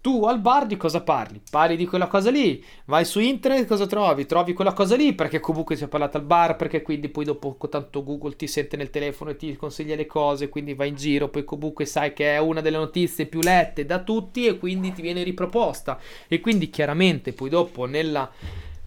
Tu 0.00 0.24
al 0.24 0.40
bar 0.40 0.66
di 0.66 0.76
cosa 0.76 1.02
parli? 1.02 1.40
Parli 1.50 1.76
di 1.76 1.84
quella 1.84 2.06
cosa 2.06 2.30
lì, 2.30 2.64
vai 2.84 3.04
su 3.04 3.18
internet 3.18 3.66
cosa 3.66 3.86
trovi? 3.86 4.26
Trovi 4.26 4.52
quella 4.52 4.72
cosa 4.72 4.94
lì 4.94 5.12
perché 5.12 5.40
comunque 5.40 5.74
si 5.74 5.84
è 5.84 5.88
parlato 5.88 6.16
al 6.16 6.22
bar, 6.22 6.54
perché 6.54 6.82
quindi 6.82 7.08
poi 7.08 7.24
dopo 7.24 7.56
tanto 7.68 8.04
Google 8.04 8.36
ti 8.36 8.46
sente 8.46 8.76
nel 8.76 8.90
telefono 8.90 9.30
e 9.30 9.36
ti 9.36 9.56
consiglia 9.56 9.96
le 9.96 10.06
cose, 10.06 10.48
quindi 10.48 10.74
vai 10.74 10.90
in 10.90 10.94
giro, 10.94 11.28
poi 11.28 11.44
comunque 11.44 11.84
sai 11.84 12.12
che 12.12 12.34
è 12.34 12.38
una 12.38 12.60
delle 12.60 12.76
notizie 12.76 13.26
più 13.26 13.40
lette 13.40 13.84
da 13.84 13.98
tutti 13.98 14.46
e 14.46 14.56
quindi 14.56 14.92
ti 14.92 15.02
viene 15.02 15.24
riproposta. 15.24 15.98
E 16.28 16.38
quindi 16.40 16.70
chiaramente 16.70 17.32
poi 17.32 17.48
dopo 17.48 17.84
nella, 17.84 18.30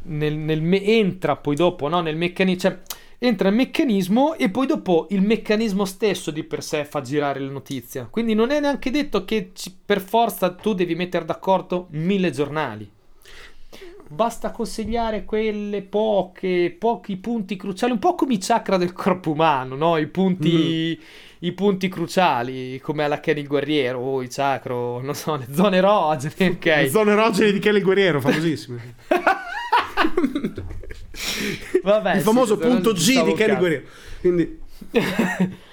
nel, 0.03 0.35
nel 0.35 0.73
entra 0.73 1.35
poi 1.35 1.55
dopo 1.55 1.87
no, 1.89 1.99
nel 1.99 2.15
meccanismo... 2.15 2.59
Cioè, 2.69 2.79
entra 3.23 3.49
il 3.49 3.55
meccanismo 3.55 4.33
e 4.33 4.49
poi 4.49 4.65
dopo 4.65 5.05
il 5.11 5.21
meccanismo 5.21 5.85
stesso 5.85 6.31
di 6.31 6.43
per 6.43 6.63
sé 6.63 6.85
fa 6.85 7.01
girare 7.01 7.39
la 7.39 7.51
notizia. 7.51 8.07
Quindi 8.09 8.33
non 8.33 8.49
è 8.49 8.59
neanche 8.59 8.89
detto 8.89 9.25
che 9.25 9.51
per 9.85 10.01
forza 10.01 10.49
tu 10.55 10.73
devi 10.73 10.95
mettere 10.95 11.25
d'accordo 11.25 11.85
mille 11.91 12.31
giornali. 12.31 12.89
Basta 14.07 14.49
consigliare 14.49 15.23
quelle 15.23 15.83
poche, 15.83 16.75
pochi 16.77 17.15
punti 17.17 17.55
cruciali, 17.57 17.91
un 17.91 17.99
po' 17.99 18.15
come 18.15 18.33
i 18.33 18.39
chakra 18.39 18.77
del 18.77 18.91
corpo 18.91 19.31
umano, 19.31 19.75
no? 19.75 19.97
I 19.97 20.07
punti, 20.07 20.99
mm. 20.99 21.03
i 21.45 21.51
punti 21.51 21.89
cruciali, 21.89 22.79
come 22.79 23.03
alla 23.03 23.19
Kenny 23.19 23.43
Guerriero, 23.43 23.99
o 23.99 24.15
oh, 24.15 24.21
i 24.23 24.29
chakra, 24.29 24.73
non 24.73 25.13
so, 25.13 25.35
le 25.35 25.45
zone 25.53 25.77
erogene, 25.77 26.49
ok? 26.57 26.65
Le 26.65 26.89
zone 26.89 27.11
erogene 27.11 27.51
di 27.51 27.59
Kenny 27.59 27.81
Guerriero, 27.81 28.19
famosissime. 28.19 28.95
Vabbè, 31.83 32.15
il 32.15 32.21
famoso 32.21 32.55
sì, 32.55 32.67
punto 32.67 32.93
G 32.93 33.23
di 33.23 33.33
Kenny 33.33 33.57
Guerriero. 33.57 33.83
Quindi... 34.19 34.59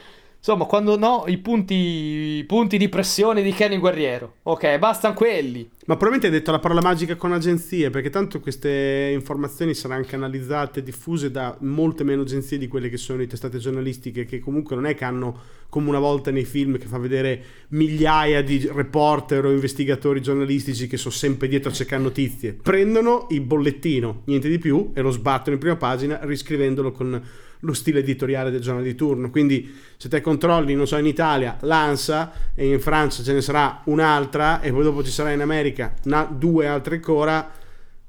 Insomma, 0.49 0.65
quando 0.65 0.97
no, 0.97 1.25
i 1.27 1.37
punti, 1.37 1.75
i 1.75 2.45
punti 2.45 2.79
di 2.79 2.89
pressione 2.89 3.43
di 3.43 3.53
Kenny 3.53 3.77
Guerriero. 3.77 4.37
Ok, 4.45 4.79
bastano 4.79 5.13
quelli. 5.13 5.69
Ma 5.85 5.97
probabilmente 5.97 6.29
hai 6.29 6.33
detto 6.33 6.51
la 6.51 6.59
parola 6.59 6.81
magica 6.81 7.17
con 7.17 7.35
agenzie, 7.35 7.91
perché 7.91 8.09
tanto 8.09 8.41
queste 8.41 9.11
informazioni 9.13 9.75
saranno 9.75 10.01
anche 10.01 10.15
analizzate 10.15 10.81
e 10.81 10.83
diffuse 10.83 11.31
da 11.31 11.55
molte 11.61 12.03
meno 12.03 12.23
agenzie 12.23 12.57
di 12.57 12.67
quelle 12.67 12.89
che 12.89 12.97
sono 12.97 13.19
le 13.19 13.27
testate 13.27 13.59
giornalistiche, 13.59 14.25
che 14.25 14.39
comunque 14.39 14.75
non 14.75 14.87
è 14.87 14.95
che 14.95 15.05
hanno, 15.05 15.39
come 15.69 15.91
una 15.91 15.99
volta 15.99 16.31
nei 16.31 16.47
film, 16.47 16.79
che 16.79 16.87
fa 16.87 16.97
vedere 16.97 17.45
migliaia 17.69 18.43
di 18.43 18.71
reporter 18.73 19.45
o 19.45 19.51
investigatori 19.51 20.23
giornalistici 20.23 20.87
che 20.87 20.97
sono 20.97 21.13
sempre 21.13 21.49
dietro 21.49 21.69
a 21.69 21.75
cercare 21.75 22.03
notizie. 22.03 22.55
Prendono 22.55 23.27
il 23.33 23.43
bollettino, 23.43 24.23
niente 24.25 24.49
di 24.49 24.59
più, 24.59 24.93
e 24.95 25.03
lo 25.03 25.11
sbattono 25.11 25.57
in 25.57 25.61
prima 25.61 25.77
pagina, 25.77 26.21
riscrivendolo 26.23 26.91
con 26.91 27.23
lo 27.61 27.73
stile 27.73 28.01
editoriale 28.01 28.51
del 28.51 28.61
giornale 28.61 28.87
di 28.87 28.95
turno. 28.95 29.31
Quindi 29.31 29.75
se 29.97 30.09
te 30.09 30.21
controlli, 30.21 30.75
non 30.75 30.87
so, 30.87 30.97
in 30.97 31.07
Italia 31.07 31.57
l'ANSA 31.61 32.33
e 32.55 32.69
in 32.69 32.81
Francia 32.81 33.23
ce 33.23 33.33
ne 33.33 33.41
sarà 33.41 33.83
un'altra 33.85 34.61
e 34.61 34.71
poi 34.71 34.83
dopo 34.83 35.03
ci 35.03 35.11
sarà 35.11 35.33
in 35.33 35.41
America 35.41 35.95
una, 36.05 36.25
due 36.25 36.67
altre 36.67 36.97
ancora, 36.97 37.51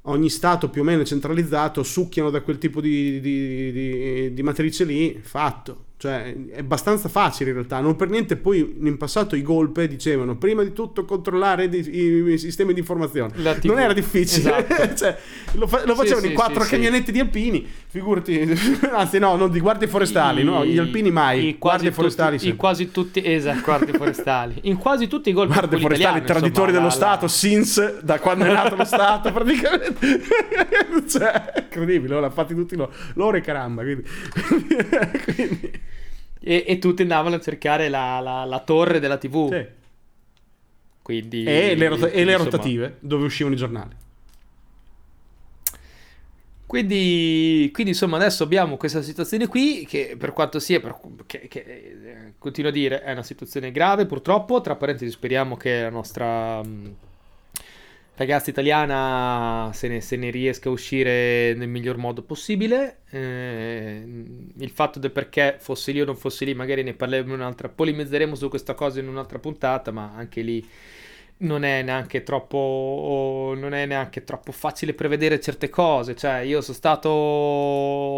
ogni 0.03 0.29
stato 0.29 0.69
più 0.69 0.81
o 0.81 0.83
meno 0.85 1.03
centralizzato 1.03 1.83
succhiano 1.83 2.29
da 2.29 2.41
quel 2.41 2.57
tipo 2.57 2.81
di, 2.81 3.19
di, 3.19 3.71
di, 3.71 4.33
di 4.33 4.43
matrice 4.43 4.83
lì, 4.83 5.19
fatto. 5.21 5.85
Cioè, 6.01 6.33
è 6.51 6.59
abbastanza 6.59 7.09
facile 7.09 7.49
in 7.49 7.57
realtà. 7.57 7.81
Non 7.81 7.97
per 7.97 8.07
niente 8.07 8.37
poi 8.37 8.77
in 8.79 8.95
passato 8.95 9.35
i 9.35 9.41
golpe 9.41 9.85
dicevano 9.85 10.37
prima 10.37 10.63
di 10.63 10.71
tutto 10.71 11.03
controllare 11.03 11.65
i, 11.65 11.75
i, 11.75 12.31
i 12.31 12.37
sistemi 12.37 12.71
di 12.71 12.79
informazione. 12.79 13.33
Non 13.63 13.79
era 13.79 13.91
difficile. 13.91 14.65
Esatto. 14.65 14.95
cioè, 14.95 15.17
lo, 15.55 15.67
fa- 15.67 15.83
lo, 15.85 15.95
facevano 15.95 16.21
sì, 16.21 16.27
in 16.27 16.35
quattro 16.35 16.63
sì, 16.63 16.69
camionetti 16.69 17.07
sì. 17.07 17.11
di 17.11 17.19
alpini. 17.19 17.67
Figurati, 17.89 18.39
anzi 18.93 19.19
no, 19.19 19.35
non 19.35 19.51
di 19.51 19.59
guardie 19.59 19.89
forestali, 19.89 20.39
I, 20.39 20.43
no, 20.45 20.63
gli 20.63 20.77
alpini 20.77 21.11
mai. 21.11 21.57
guardie 21.59 21.91
forestali 21.91 22.37
tutti, 22.37 22.47
in 22.47 22.55
quasi 22.55 22.91
tutti, 22.91 23.21
esatto, 23.21 23.61
guardie 23.65 23.93
forestali. 23.93 24.55
In 24.61 24.77
quasi 24.77 25.07
tutti 25.07 25.29
i 25.31 25.33
golpe 25.33 25.53
Guardie 25.53 25.79
forestali, 25.79 26.23
traditori 26.23 26.71
dello 26.71 26.85
la, 26.85 26.91
Stato, 26.91 27.25
la... 27.25 27.31
SINS, 27.31 27.99
da 27.99 28.19
quando 28.19 28.45
è 28.45 28.53
nato 28.53 28.75
lo 28.75 28.85
Stato 28.85 29.33
praticamente. 29.33 30.21
cioè, 31.09 31.67
incredibile, 31.77 32.19
l'ha 32.19 32.29
fatti 32.29 32.53
tutti 32.53 32.75
loro, 32.75 32.91
loro 33.13 33.37
e 33.37 33.41
caramba. 33.41 33.83
Quindi... 33.83 34.03
quindi... 35.33 35.71
E, 36.41 36.63
e, 36.67 36.79
tutti 36.79 37.01
andavano 37.01 37.35
a 37.35 37.39
cercare 37.39 37.89
la, 37.89 38.19
la, 38.19 38.45
la 38.45 38.59
torre 38.59 38.99
della 38.99 39.17
TV. 39.17 39.51
Sì. 39.51 39.65
Quindi, 41.01 41.43
e 41.43 41.75
le, 41.75 41.87
rot- 41.87 42.11
e 42.13 42.23
le 42.23 42.37
rotative 42.37 42.97
dove 42.99 43.25
uscivano 43.25 43.55
i 43.55 43.57
giornali. 43.57 43.95
Quindi, 46.69 47.67
quindi, 47.73 47.93
insomma 47.93 48.17
adesso 48.17 48.43
abbiamo 48.43 48.77
questa 48.77 49.01
situazione 49.01 49.47
qui 49.47 49.87
che 49.87 50.15
per 50.19 50.33
quanto 50.33 50.59
sia, 50.59 50.79
per, 50.79 50.99
che, 51.25 51.47
che, 51.47 51.59
eh, 51.59 52.33
continuo 52.37 52.69
a 52.69 52.73
dire, 52.73 53.01
è 53.01 53.11
una 53.11 53.23
situazione 53.23 53.71
grave 53.71 54.05
purtroppo, 54.05 54.61
tra 54.61 54.75
parentesi 54.75 55.09
speriamo 55.09 55.57
che 55.57 55.81
la 55.81 55.89
nostra 55.89 56.61
mh, 56.61 56.95
ragazza 58.19 58.49
italiana 58.49 59.71
se 59.73 59.87
ne, 59.87 60.01
se 60.01 60.17
ne, 60.17 60.29
riesca 60.29 60.67
a 60.67 60.73
uscire 60.73 61.53
nel 61.53 61.69
miglior 61.69 61.95
modo 61.95 62.21
possibile. 62.21 62.99
Eh, 63.09 64.03
il 64.57 64.69
fatto 64.71 64.99
del 64.99 65.11
perché 65.11 65.55
fosse 65.57 65.93
lì 65.93 66.01
o 66.01 66.05
non 66.05 66.17
fosse 66.17 66.43
lì, 66.43 66.53
magari 66.53 66.83
ne 66.83 66.93
parleremo 66.93 67.33
in 67.33 67.39
un'altra, 67.39 67.69
polemizzeremo 67.69 68.35
su 68.35 68.49
questa 68.49 68.73
cosa 68.73 68.99
in 68.99 69.07
un'altra 69.07 69.39
puntata, 69.39 69.91
ma 69.91 70.11
anche 70.13 70.41
lì 70.41 70.67
non 71.41 71.63
è 71.63 71.81
neanche 71.81 72.23
troppo 72.23 73.53
non 73.55 73.73
è 73.73 73.85
neanche 73.85 74.25
troppo 74.25 74.51
facile 74.51 74.93
prevedere 74.93 75.39
certe 75.39 75.69
cose 75.69 76.13
cioè 76.13 76.39
io 76.39 76.59
sono 76.59 76.75
stato 76.75 77.09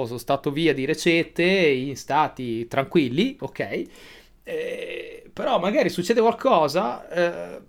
sono 0.07 0.17
stato 0.17 0.49
via 0.49 0.73
di 0.73 0.85
recente 0.85 1.43
in 1.43 1.95
stati 1.95 2.65
tranquilli 2.67 3.37
ok 3.39 3.83
eh, 4.41 5.23
però 5.31 5.59
magari 5.59 5.89
succede 5.89 6.19
qualcosa 6.19 7.07
eh, 7.09 7.61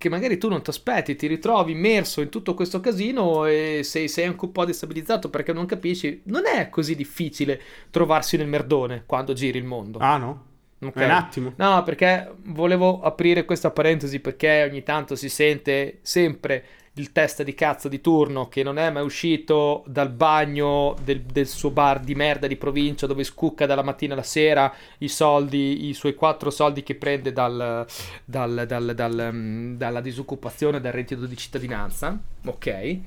che 0.00 0.08
magari 0.08 0.38
tu 0.38 0.48
non 0.48 0.62
ti 0.62 0.70
aspetti, 0.70 1.14
ti 1.14 1.26
ritrovi 1.26 1.72
immerso 1.72 2.22
in 2.22 2.30
tutto 2.30 2.54
questo 2.54 2.80
casino 2.80 3.44
e 3.44 3.82
sei, 3.84 4.08
sei, 4.08 4.24
anche 4.24 4.46
un 4.46 4.50
po' 4.50 4.64
destabilizzato 4.64 5.28
perché 5.28 5.52
non 5.52 5.66
capisci. 5.66 6.22
Non 6.24 6.46
è 6.46 6.70
così 6.70 6.96
difficile 6.96 7.60
trovarsi 7.90 8.38
nel 8.38 8.46
merdone 8.46 9.02
quando 9.04 9.34
giri 9.34 9.58
il 9.58 9.64
mondo. 9.64 9.98
Ah 9.98 10.16
no? 10.16 10.44
Okay. 10.80 11.04
Un 11.04 11.10
attimo. 11.10 11.52
No, 11.56 11.82
perché 11.82 12.32
volevo 12.44 13.02
aprire 13.02 13.44
questa 13.44 13.70
parentesi 13.70 14.20
perché 14.20 14.66
ogni 14.66 14.82
tanto 14.82 15.16
si 15.16 15.28
sente 15.28 15.98
sempre 16.00 16.64
il 17.00 17.12
testa 17.12 17.42
di 17.42 17.54
cazzo 17.54 17.88
di 17.88 18.00
turno 18.00 18.48
che 18.48 18.62
non 18.62 18.78
è 18.78 18.90
mai 18.90 19.02
uscito 19.02 19.82
dal 19.86 20.10
bagno 20.10 20.94
del, 21.02 21.22
del, 21.22 21.46
suo 21.46 21.70
bar 21.70 22.00
di 22.00 22.14
merda 22.14 22.46
di 22.46 22.56
provincia 22.56 23.06
dove 23.06 23.24
scucca 23.24 23.64
dalla 23.64 23.82
mattina 23.82 24.12
alla 24.12 24.22
sera 24.22 24.72
i 24.98 25.08
soldi, 25.08 25.88
i 25.88 25.94
suoi 25.94 26.14
quattro 26.14 26.50
soldi 26.50 26.82
che 26.82 26.94
prende 26.94 27.32
dal, 27.32 27.86
dal, 28.24 28.66
dal, 28.94 29.30
mm, 29.32 29.76
dalla 29.76 30.00
disoccupazione, 30.00 30.80
dal 30.80 30.92
reddito 30.92 31.24
di 31.26 31.36
cittadinanza, 31.36 32.16
ok? 32.44 32.98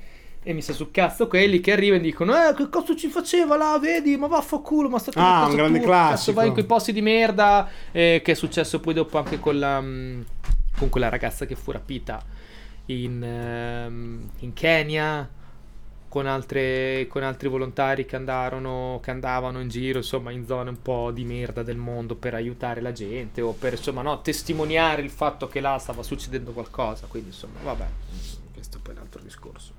E 0.46 0.52
mi 0.52 0.62
sta 0.62 0.74
sul 0.74 0.92
cazzo 0.92 1.28
quelli 1.28 1.62
che 1.62 1.72
arrivano 1.72 2.02
e 2.02 2.04
dicono 2.04 2.34
Eh 2.34 2.54
che 2.54 2.68
cazzo 2.70 2.96
ci 2.98 3.08
faceva 3.08 3.56
là 3.56 3.78
vedi? 3.80 4.18
Ma 4.18 4.28
vaffanculo 4.28 4.90
ma 4.90 5.00
sta 5.00 5.12
Ah 5.16 5.46
un 5.48 5.56
grande 5.56 5.80
tu, 5.80 5.86
classico. 5.86 6.16
cazzo, 6.16 6.34
Vai 6.34 6.48
in 6.48 6.54
quei 6.54 6.66
posti 6.66 6.92
di 6.92 7.02
merda. 7.02 7.70
Eh, 7.94 8.22
Che 8.22 8.32
è 8.34 8.36
successo 8.36 8.82
poi 8.82 8.94
dopo 8.94 9.18
anche 9.18 9.40
con 9.40 9.58
la 9.58 9.80
mm, 9.80 10.22
Con 10.78 10.90
quella 10.90 11.08
ragazza 11.08 11.46
che 11.46 11.56
fu 11.56 11.72
rapita 11.72 12.33
in, 12.86 13.24
ehm, 13.24 14.30
in 14.40 14.54
Kenya 14.54 15.30
con, 16.14 16.28
altre, 16.28 17.08
con, 17.10 17.24
altri 17.24 17.48
volontari 17.48 18.06
che, 18.06 18.16
andarono, 18.16 19.00
che 19.02 19.10
andavano 19.10 19.60
in 19.62 19.70
giro, 19.70 19.98
insomma, 19.98 20.30
in 20.32 20.46
zone 20.46 20.70
un 20.70 20.80
po' 20.80 21.10
di 21.12 21.24
merda 21.24 21.64
del 21.64 21.78
mondo 21.78 22.16
per 22.16 22.36
aiutare 22.36 22.82
la 22.82 22.92
gente 22.92 23.42
o 23.42 23.54
per, 23.54 23.74
insomma, 23.74 24.04
no, 24.04 24.22
testimoniare 24.22 25.02
il 25.02 25.10
fatto 25.10 25.48
che 25.48 25.60
là 25.60 25.78
stava 25.80 26.04
succedendo 26.04 26.52
qualcosa. 26.52 27.08
Quindi, 27.08 27.30
insomma, 27.30 27.60
vabbè, 27.64 27.88
questo 28.54 28.78
è 28.78 28.80
poi 28.80 28.94
un 28.94 29.00
altro 29.00 29.22
discorso. 29.24 29.74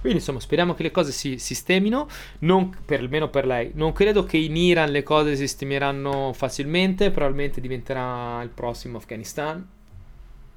Quindi, 0.00 0.18
insomma, 0.18 0.40
speriamo 0.40 0.74
che 0.74 0.82
le 0.82 0.90
cose 0.90 1.12
si 1.12 1.38
sistemino, 1.38 2.08
non, 2.40 2.76
per, 2.84 2.98
almeno 2.98 3.28
per 3.28 3.46
lei. 3.46 3.70
Non 3.74 3.92
credo 3.92 4.24
che 4.24 4.38
in 4.38 4.56
Iran 4.56 4.90
le 4.90 5.04
cose 5.04 5.36
si 5.36 5.46
sistemeranno 5.46 6.32
facilmente, 6.32 7.12
probabilmente 7.12 7.60
diventerà 7.60 8.42
il 8.42 8.48
prossimo 8.48 8.96
Afghanistan 8.96 9.78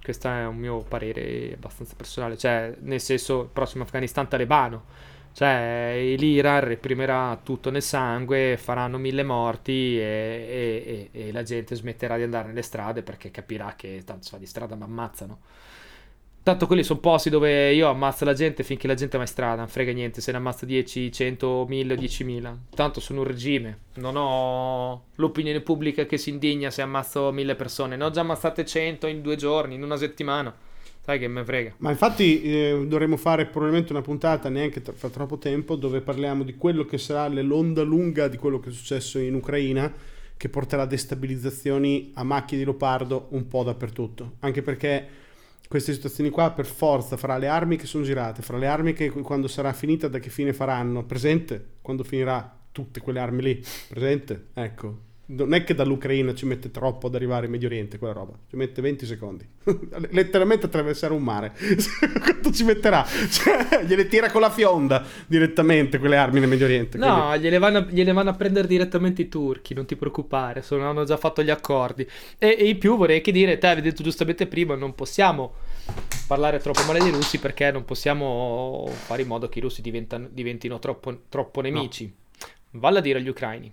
questo 0.04 0.28
è 0.28 0.46
un 0.46 0.58
mio 0.58 0.80
parere 0.80 1.54
abbastanza 1.54 1.96
personale, 1.96 2.38
cioè 2.38 2.76
nel 2.82 3.00
senso 3.00 3.44
il 3.44 3.50
prossimo 3.52 3.84
Afghanistan 3.84 4.28
talebano, 4.28 4.84
cioè 5.32 6.14
l'Iran 6.18 6.60
reprimerà 6.60 7.40
tutto 7.42 7.72
nel 7.72 7.82
sangue, 7.82 8.58
faranno 8.58 8.98
mille 8.98 9.24
morti 9.24 9.98
e, 9.98 11.10
e, 11.10 11.10
e, 11.12 11.28
e 11.28 11.32
la 11.32 11.44
gente 11.44 11.76
smetterà 11.76 12.18
di 12.18 12.24
andare 12.24 12.50
nelle 12.50 12.62
strade 12.62 13.02
perché 13.02 13.32
capirà 13.32 13.74
che 13.76 14.04
tanto 14.06 14.28
fa 14.30 14.38
di 14.38 14.46
strada 14.46 14.76
mi 14.76 14.84
ammazzano. 14.84 15.40
Tanto 16.44 16.68
quelli 16.68 16.84
sono 16.84 17.00
posti 17.00 17.30
dove 17.30 17.72
io 17.72 17.88
ammazzo 17.88 18.26
la 18.26 18.34
gente 18.34 18.64
finché 18.64 18.86
la 18.86 18.96
gente 18.96 19.16
va 19.16 19.24
in 19.24 19.30
strada, 19.30 19.56
non 19.56 19.70
frega 19.70 19.94
niente, 19.94 20.20
se 20.20 20.32
ne 20.32 20.40
ammazza 20.40 20.66
10, 20.66 21.10
100, 21.10 21.66
1000, 21.70 21.96
10.000. 21.96 22.56
Tanto 22.76 23.00
sono 23.00 23.22
un 23.22 23.28
regime, 23.28 23.78
non 23.94 24.18
ho 24.18 25.06
l'opinione 25.16 25.62
pubblica 25.62 26.06
che 26.06 26.18
si 26.18 26.32
indigna 26.32 26.70
se 26.70 26.82
ammazzo 26.82 27.32
mille 27.32 27.56
persone, 27.56 27.96
ne 27.96 28.04
ho 28.04 28.10
già 28.10 28.20
ammazzate 28.20 28.66
100 28.66 29.08
in 29.08 29.22
due 29.22 29.38
giorni, 29.38 29.76
in 29.76 29.84
una 29.84 29.96
settimana. 29.96 30.54
Sai 31.00 31.18
che 31.18 31.30
me 31.30 31.46
frega. 31.46 31.76
Ma 31.78 31.92
infatti 31.92 32.42
eh, 32.42 32.86
dovremmo 32.88 33.16
fare 33.16 33.46
probabilmente 33.46 33.94
una 33.94 34.02
puntata 34.02 34.50
neanche 34.50 34.82
tra, 34.82 34.92
fra 34.92 35.10
troppo 35.10 35.38
tempo 35.38 35.76
dove 35.76 36.02
parliamo 36.02 36.44
di 36.44 36.56
quello 36.56 36.84
che 36.84 36.98
sarà 36.98 37.28
l'onda 37.42 37.84
lunga 37.84 38.28
di 38.28 38.36
quello 38.36 38.60
che 38.60 38.68
è 38.70 38.72
successo 38.74 39.18
in 39.18 39.34
Ucraina 39.34 39.92
che 40.36 40.50
porterà 40.50 40.86
destabilizzazioni 40.86 42.12
a 42.16 42.24
macchie 42.24 42.58
di 42.58 42.66
leopardo 42.66 43.28
un 43.30 43.48
po' 43.48 43.64
dappertutto. 43.64 44.34
Anche 44.40 44.62
perché 44.62 45.22
queste 45.68 45.94
situazioni 45.94 46.30
qua 46.30 46.52
per 46.52 46.66
forza 46.66 47.18
fra 47.18 47.38
le 47.38 47.48
armi 47.48 47.78
che 47.78 47.86
sono 47.86 48.04
girate, 48.04 48.42
fra 48.42 48.58
le 48.58 48.68
armi 48.68 48.94
che 48.94 49.10
quando 49.10 49.48
sarà 49.48 49.74
finita 49.74 50.08
da 50.08 50.20
che 50.20 50.30
fine 50.30 50.54
faranno, 50.54 51.04
presente? 51.06 51.78
Quando 51.82 52.04
finirà 52.04 52.60
tutte 52.72 53.00
quelle 53.02 53.20
armi 53.20 53.42
lì, 53.42 53.64
presente, 53.88 54.48
ecco. 54.54 55.12
Non 55.26 55.54
è 55.54 55.64
che 55.64 55.74
dall'Ucraina 55.74 56.34
ci 56.34 56.46
mette 56.46 56.70
troppo 56.70 57.08
ad 57.08 57.16
arrivare 57.16 57.46
in 57.46 57.52
Medio 57.52 57.70
Oriente 57.70 57.98
quella 57.98 58.14
roba, 58.14 58.34
ci 58.50 58.58
mette 58.58 58.82
20 58.82 59.06
secondi. 59.06 59.48
Letteralmente 60.12 60.66
attraversare 60.66 61.14
un 61.14 61.24
mare. 61.24 61.54
Quanto 62.22 62.52
ci 62.52 62.66
metterà? 62.66 63.06
Cioè, 63.06 63.86
gliele 63.86 64.08
tira 64.08 64.30
con 64.30 64.42
la 64.42 64.50
fionda 64.50 65.02
direttamente 65.26 65.98
quelle 65.98 66.18
armi 66.18 66.42
nel 66.42 66.50
Medio 66.50 66.66
Oriente. 66.66 66.98
No, 66.98 67.28
quindi... 67.28 67.40
gliele, 67.40 67.58
vanno, 67.58 67.88
gliele, 67.90 68.12
vanno, 68.12 68.32
a 68.32 68.34
prendere 68.34 68.68
direttamente 68.68 69.22
i 69.22 69.30
turchi, 69.30 69.74
non 69.74 69.86
ti 69.86 69.96
preoccupare, 69.96 70.62
sono, 70.62 70.90
hanno 70.90 71.06
già 71.06 71.16
fatto 71.16 71.42
gli 71.42 71.50
accordi. 71.50 72.06
E, 72.38 72.58
e 72.60 72.68
in 72.68 72.78
più 72.78 72.98
vorrei 72.98 73.18
anche 73.18 73.32
dire, 73.32 73.58
te 73.58 73.68
avevi 73.68 73.90
detto 73.90 74.04
giustamente 74.04 74.46
prima, 74.46 74.76
non 74.76 74.94
possiamo 74.94 75.54
parlare 76.28 76.60
troppo 76.60 76.84
male 76.86 77.00
dei 77.00 77.12
russi 77.12 77.40
perché 77.40 77.72
non 77.72 77.86
possiamo 77.86 78.90
fare 78.90 79.22
in 79.22 79.30
modo 79.30 79.48
che 79.48 79.60
i 79.60 79.62
russi 79.62 79.82
diventino 79.82 80.80
troppo, 80.80 81.22
troppo 81.30 81.62
nemici. 81.62 82.14
No. 82.72 82.80
Valla 82.80 83.00
a 83.00 83.02
dire 83.02 83.20
agli 83.20 83.30
ucraini 83.30 83.72